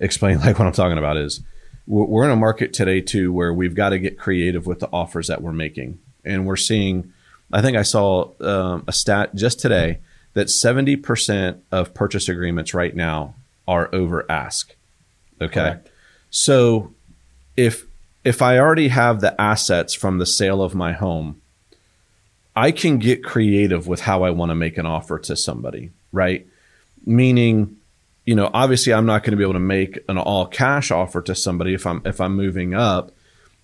explain 0.00 0.38
like 0.46 0.58
what 0.58 0.66
I'm 0.66 0.72
talking 0.72 0.96
about 0.96 1.18
is 1.18 1.42
we're 1.86 2.06
we're 2.06 2.24
in 2.24 2.30
a 2.30 2.36
market 2.36 2.72
today 2.72 3.02
too 3.02 3.34
where 3.34 3.52
we've 3.52 3.74
got 3.74 3.90
to 3.90 3.98
get 3.98 4.18
creative 4.18 4.66
with 4.66 4.80
the 4.80 4.88
offers 4.94 5.26
that 5.26 5.42
we're 5.42 5.52
making, 5.52 5.98
and 6.24 6.46
we're 6.46 6.56
seeing. 6.56 7.12
I 7.52 7.60
think 7.60 7.76
I 7.76 7.82
saw 7.82 8.30
um, 8.40 8.84
a 8.88 8.92
stat 8.94 9.34
just 9.34 9.60
today 9.60 9.98
that 10.34 10.48
70% 10.48 11.60
of 11.72 11.94
purchase 11.94 12.28
agreements 12.28 12.74
right 12.74 12.94
now 12.94 13.34
are 13.66 13.88
over 13.94 14.30
ask. 14.30 14.74
Okay, 15.40 15.54
Correct. 15.54 15.90
so 16.30 16.92
if 17.56 17.86
if 18.24 18.40
I 18.40 18.58
already 18.58 18.88
have 18.88 19.20
the 19.20 19.38
assets 19.40 19.94
from 19.94 20.18
the 20.18 20.26
sale 20.26 20.62
of 20.62 20.74
my 20.74 20.92
home, 20.92 21.40
I 22.56 22.70
can 22.70 22.98
get 22.98 23.24
creative 23.24 23.86
with 23.86 24.00
how 24.00 24.22
I 24.22 24.30
want 24.30 24.50
to 24.50 24.54
make 24.54 24.78
an 24.78 24.86
offer 24.86 25.18
to 25.20 25.36
somebody, 25.36 25.90
right? 26.12 26.46
Meaning, 27.04 27.76
you 28.24 28.34
know, 28.34 28.50
obviously 28.54 28.94
I'm 28.94 29.06
not 29.06 29.22
going 29.22 29.32
to 29.32 29.36
be 29.36 29.42
able 29.42 29.54
to 29.54 29.60
make 29.60 29.98
an 30.08 30.18
all 30.18 30.46
cash 30.46 30.90
offer 30.90 31.20
to 31.22 31.34
somebody 31.34 31.74
if 31.74 31.86
I'm 31.86 32.00
if 32.04 32.20
I'm 32.20 32.34
moving 32.36 32.74
up, 32.74 33.12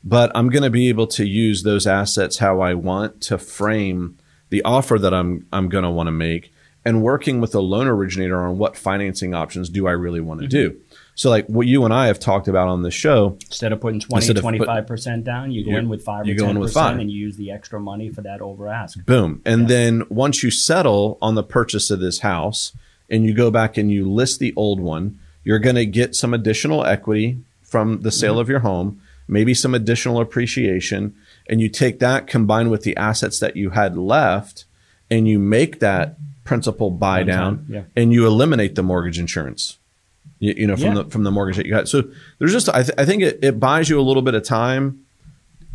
but 0.05 0.31
I'm 0.35 0.49
going 0.51 0.65
to 0.65 0.71
be 0.71 0.89
able 0.89 1.07
to 1.09 1.25
use 1.25 1.63
those 1.63 1.87
assets 1.87 2.39
how 2.39 2.61
I 2.61 2.75
want 2.75 3.21
to 3.23 3.39
frame 3.39 4.19
the 4.51 4.63
offer 4.63 4.99
that 4.99 5.15
I'm 5.15 5.47
I'm 5.53 5.69
going 5.69 5.85
to 5.85 5.91
want 5.91 6.09
to 6.09 6.13
make 6.13 6.53
and 6.85 7.03
working 7.03 7.41
with 7.41 7.55
a 7.55 7.61
loan 7.61 7.87
originator 7.87 8.41
on 8.41 8.59
what 8.59 8.77
financing 8.77 9.35
options 9.35 9.69
do 9.69 9.87
I 9.87 9.93
really 9.93 10.21
want 10.21 10.41
to 10.41 10.47
mm-hmm. 10.47 10.75
do. 10.75 10.81
So 11.15 11.29
like 11.29 11.47
what 11.47 11.67
you 11.67 11.85
and 11.85 11.93
I 11.93 12.07
have 12.07 12.19
talked 12.19 12.49
about 12.49 12.69
on 12.69 12.83
the 12.83 12.91
show, 12.91 13.37
Instead 13.47 13.73
of 13.73 13.81
putting 13.81 14.01
20, 14.01 14.17
Instead 14.17 14.39
of 14.39 14.43
put- 14.43 14.69
25% 14.69 15.25
down, 15.25 15.51
you 15.51 15.65
go 15.65 15.77
in 15.77 15.89
with 15.89 16.03
5 16.03 16.27
you 16.27 16.35
or 16.35 16.39
go 16.39 16.47
10% 16.47 16.51
in 16.51 16.59
with 16.59 16.73
five. 16.73 16.99
and 16.99 17.11
you 17.11 17.21
use 17.27 17.37
the 17.37 17.51
extra 17.51 17.79
money 17.79 18.09
for 18.09 18.23
that 18.23 18.41
over 18.41 18.69
ask. 18.69 19.05
Boom. 19.05 19.43
And 19.45 19.63
Yeah. 19.63 19.69
then 19.69 20.03
once 20.09 20.43
you 20.43 20.51
settle 20.51 21.19
on 21.21 21.35
the 21.35 21.43
purchase 21.43 21.91
of 21.91 22.01
this 22.01 22.21
house 22.21 22.73
and 23.11 23.27
you 23.27 23.35
go 23.35 23.51
back 23.51 23.77
and 23.77 23.91
you 23.91 24.11
list 24.11 24.41
the 24.41 24.55
old 24.57 24.81
one, 24.81 25.19
you're 25.45 25.59
going 25.59 25.77
to 25.77 25.87
get 25.87 26.15
some 26.15 26.33
additional 26.33 26.85
equity 26.87 27.39
from 27.63 28.01
the 28.01 28.11
sale 28.11 28.35
mm-hmm. 28.35 28.41
of 28.41 28.49
your 28.49 28.61
home, 28.61 29.01
maybe 29.29 29.53
some 29.53 29.75
additional 29.75 30.21
appreciation. 30.21 31.15
And 31.51 31.61
you 31.61 31.69
take 31.69 31.99
that 31.99 32.27
combined 32.29 32.71
with 32.71 32.85
the 32.85 32.97
assets 32.97 33.41
that 33.41 33.57
you 33.57 33.71
had 33.71 33.99
left 33.99 34.65
and 35.11 35.27
you 35.29 35.39
make 35.39 35.81
that 35.81 36.17
principal 36.45 36.91
buy 36.91 37.23
down 37.25 37.67
yeah. 37.69 37.83
and 37.97 38.13
you 38.13 38.27
eliminate 38.27 38.75
the 38.77 38.83
mortgage 38.83 39.19
insurance. 39.19 39.77
You, 40.39 40.55
you 40.57 40.67
know, 40.67 40.77
from 40.77 40.85
Yeah. 40.97 41.03
the 41.03 41.05
from 41.11 41.25
the 41.25 41.31
mortgage 41.31 41.57
that 41.57 41.67
you 41.67 41.73
got 41.73 41.89
So 41.89 42.05
there's 42.39 42.53
just 42.53 42.69
I, 42.71 42.83
th- 42.85 42.95
I 42.97 43.05
think 43.05 43.23
it, 43.23 43.41
it 43.43 43.61
buys 43.61 43.91
you 43.91 43.99
a 44.01 44.03
little 44.03 44.23
bit 44.23 44.35
of 44.35 44.45
time 44.45 45.05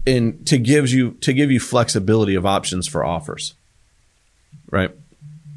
and 0.07 0.45
to 0.47 0.57
gives 0.57 0.93
you 0.93 1.11
to 1.21 1.33
give 1.33 1.51
you 1.51 1.59
flexibility 1.59 2.35
of 2.35 2.45
options 2.45 2.87
for 2.87 3.03
offers. 3.05 3.53
Right. 4.71 4.91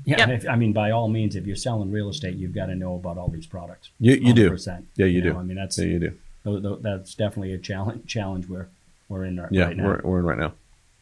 Yeah, 0.04 0.18
Yep. 0.28 0.28
if, 0.42 0.48
I 0.48 0.56
mean, 0.56 0.72
by 0.72 0.90
all 0.90 1.08
means, 1.08 1.36
if 1.36 1.46
you're 1.46 1.54
selling 1.56 1.90
real 1.90 2.08
estate, 2.08 2.34
you've 2.36 2.54
got 2.54 2.66
to 2.66 2.74
know 2.74 2.94
about 2.94 3.18
all 3.18 3.28
these 3.28 3.46
products. 3.46 3.90
You 4.00 4.14
you 4.14 4.32
do. 4.32 4.50
100%. 4.50 4.84
Yeah, 4.96 5.06
you 5.06 5.20
do. 5.22 5.32
know, 5.34 5.38
I 5.40 5.42
mean, 5.42 5.56
that's 5.56 5.78
Yeah, 5.78 5.84
you 5.86 5.98
do. 6.00 6.12
tho- 6.44 6.60
tho- 6.60 6.76
that's 6.82 7.14
definitely 7.14 7.52
a 7.52 7.58
challenge 7.58 8.06
challenge 8.06 8.48
we're 8.48 8.68
we're 9.08 9.24
in 9.24 9.40
right, 9.40 9.48
Yeah, 9.52 9.64
right 9.66 9.76
now. 9.76 9.84
we're 9.84 10.00
we're 10.02 10.18
in 10.20 10.24
right 10.26 10.38
now. 10.38 10.52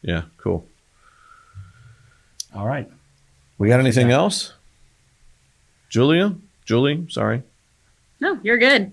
Yeah, 0.01 0.23
cool. 0.37 0.65
All 2.55 2.65
right. 2.65 2.89
We 3.57 3.67
got 3.69 3.79
anything 3.79 4.11
else? 4.11 4.53
Julia? 5.89 6.35
Julie, 6.65 7.07
sorry. 7.09 7.43
No, 8.19 8.39
you're 8.43 8.57
good. 8.57 8.91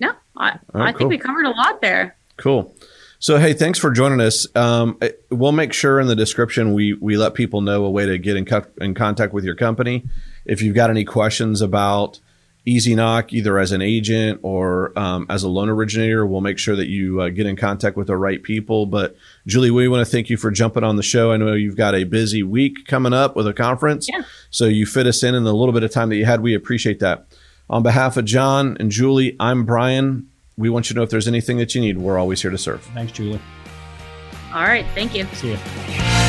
No, 0.00 0.12
I, 0.36 0.50
All 0.52 0.58
right, 0.74 0.94
I 0.94 0.98
think 0.98 1.10
we 1.10 1.18
covered 1.18 1.44
a 1.46 1.50
lot 1.50 1.80
there. 1.80 2.14
Cool. 2.36 2.74
So 3.18 3.38
hey, 3.38 3.52
thanks 3.52 3.78
for 3.78 3.90
joining 3.90 4.20
us. 4.20 4.46
Um, 4.56 4.98
we'll 5.30 5.52
make 5.52 5.72
sure 5.72 5.98
in 6.00 6.08
the 6.08 6.16
description 6.16 6.74
we 6.74 6.92
we 6.94 7.16
let 7.16 7.34
people 7.34 7.60
know 7.62 7.84
a 7.84 7.90
way 7.90 8.04
to 8.06 8.18
get 8.18 8.36
in, 8.36 8.44
co- 8.44 8.66
in 8.80 8.94
contact 8.94 9.32
with 9.32 9.44
your 9.44 9.54
company. 9.54 10.04
If 10.44 10.60
you've 10.60 10.74
got 10.74 10.90
any 10.90 11.04
questions 11.04 11.60
about 11.62 12.20
EasyKnock, 12.66 13.32
either 13.32 13.58
as 13.58 13.72
an 13.72 13.82
agent 13.82 14.40
or 14.42 14.98
um, 14.98 15.26
as 15.28 15.42
a 15.42 15.48
loan 15.48 15.68
originator, 15.68 16.24
we'll 16.26 16.40
make 16.40 16.58
sure 16.58 16.74
that 16.76 16.86
you 16.88 17.20
uh, 17.20 17.28
get 17.28 17.44
in 17.46 17.56
contact 17.56 17.96
with 17.96 18.06
the 18.06 18.16
right 18.16 18.42
people. 18.42 18.86
But 18.86 19.16
Julie, 19.46 19.70
we 19.70 19.86
want 19.88 20.04
to 20.06 20.10
thank 20.10 20.30
you 20.30 20.36
for 20.38 20.50
jumping 20.50 20.82
on 20.82 20.96
the 20.96 21.02
show. 21.02 21.30
I 21.32 21.36
know 21.36 21.52
you've 21.52 21.76
got 21.76 21.94
a 21.94 22.04
busy 22.04 22.42
week 22.42 22.86
coming 22.86 23.12
up 23.12 23.36
with 23.36 23.46
a 23.46 23.52
conference, 23.52 24.08
Yeah. 24.08 24.22
so 24.50 24.64
you 24.64 24.86
fit 24.86 25.06
us 25.06 25.22
in 25.22 25.34
in 25.34 25.44
the 25.44 25.54
little 25.54 25.74
bit 25.74 25.82
of 25.82 25.90
time 25.90 26.08
that 26.08 26.16
you 26.16 26.24
had. 26.24 26.40
We 26.40 26.54
appreciate 26.54 27.00
that. 27.00 27.26
On 27.68 27.82
behalf 27.82 28.16
of 28.16 28.24
John 28.24 28.76
and 28.80 28.90
Julie, 28.90 29.36
I'm 29.38 29.64
Bryan. 29.66 30.28
We 30.56 30.70
want 30.70 30.88
you 30.88 30.94
to 30.94 31.00
know 31.00 31.02
if 31.04 31.10
there's 31.10 31.28
anything 31.28 31.58
that 31.58 31.74
you 31.74 31.80
need, 31.80 31.98
we're 31.98 32.18
always 32.18 32.40
here 32.40 32.50
to 32.50 32.58
serve. 32.58 32.82
Thanks, 32.94 33.12
Julie. 33.12 33.40
All 34.54 34.62
right. 34.62 34.86
Thank 34.94 35.14
you. 35.14 35.26
See 35.34 35.50
you. 35.50 36.23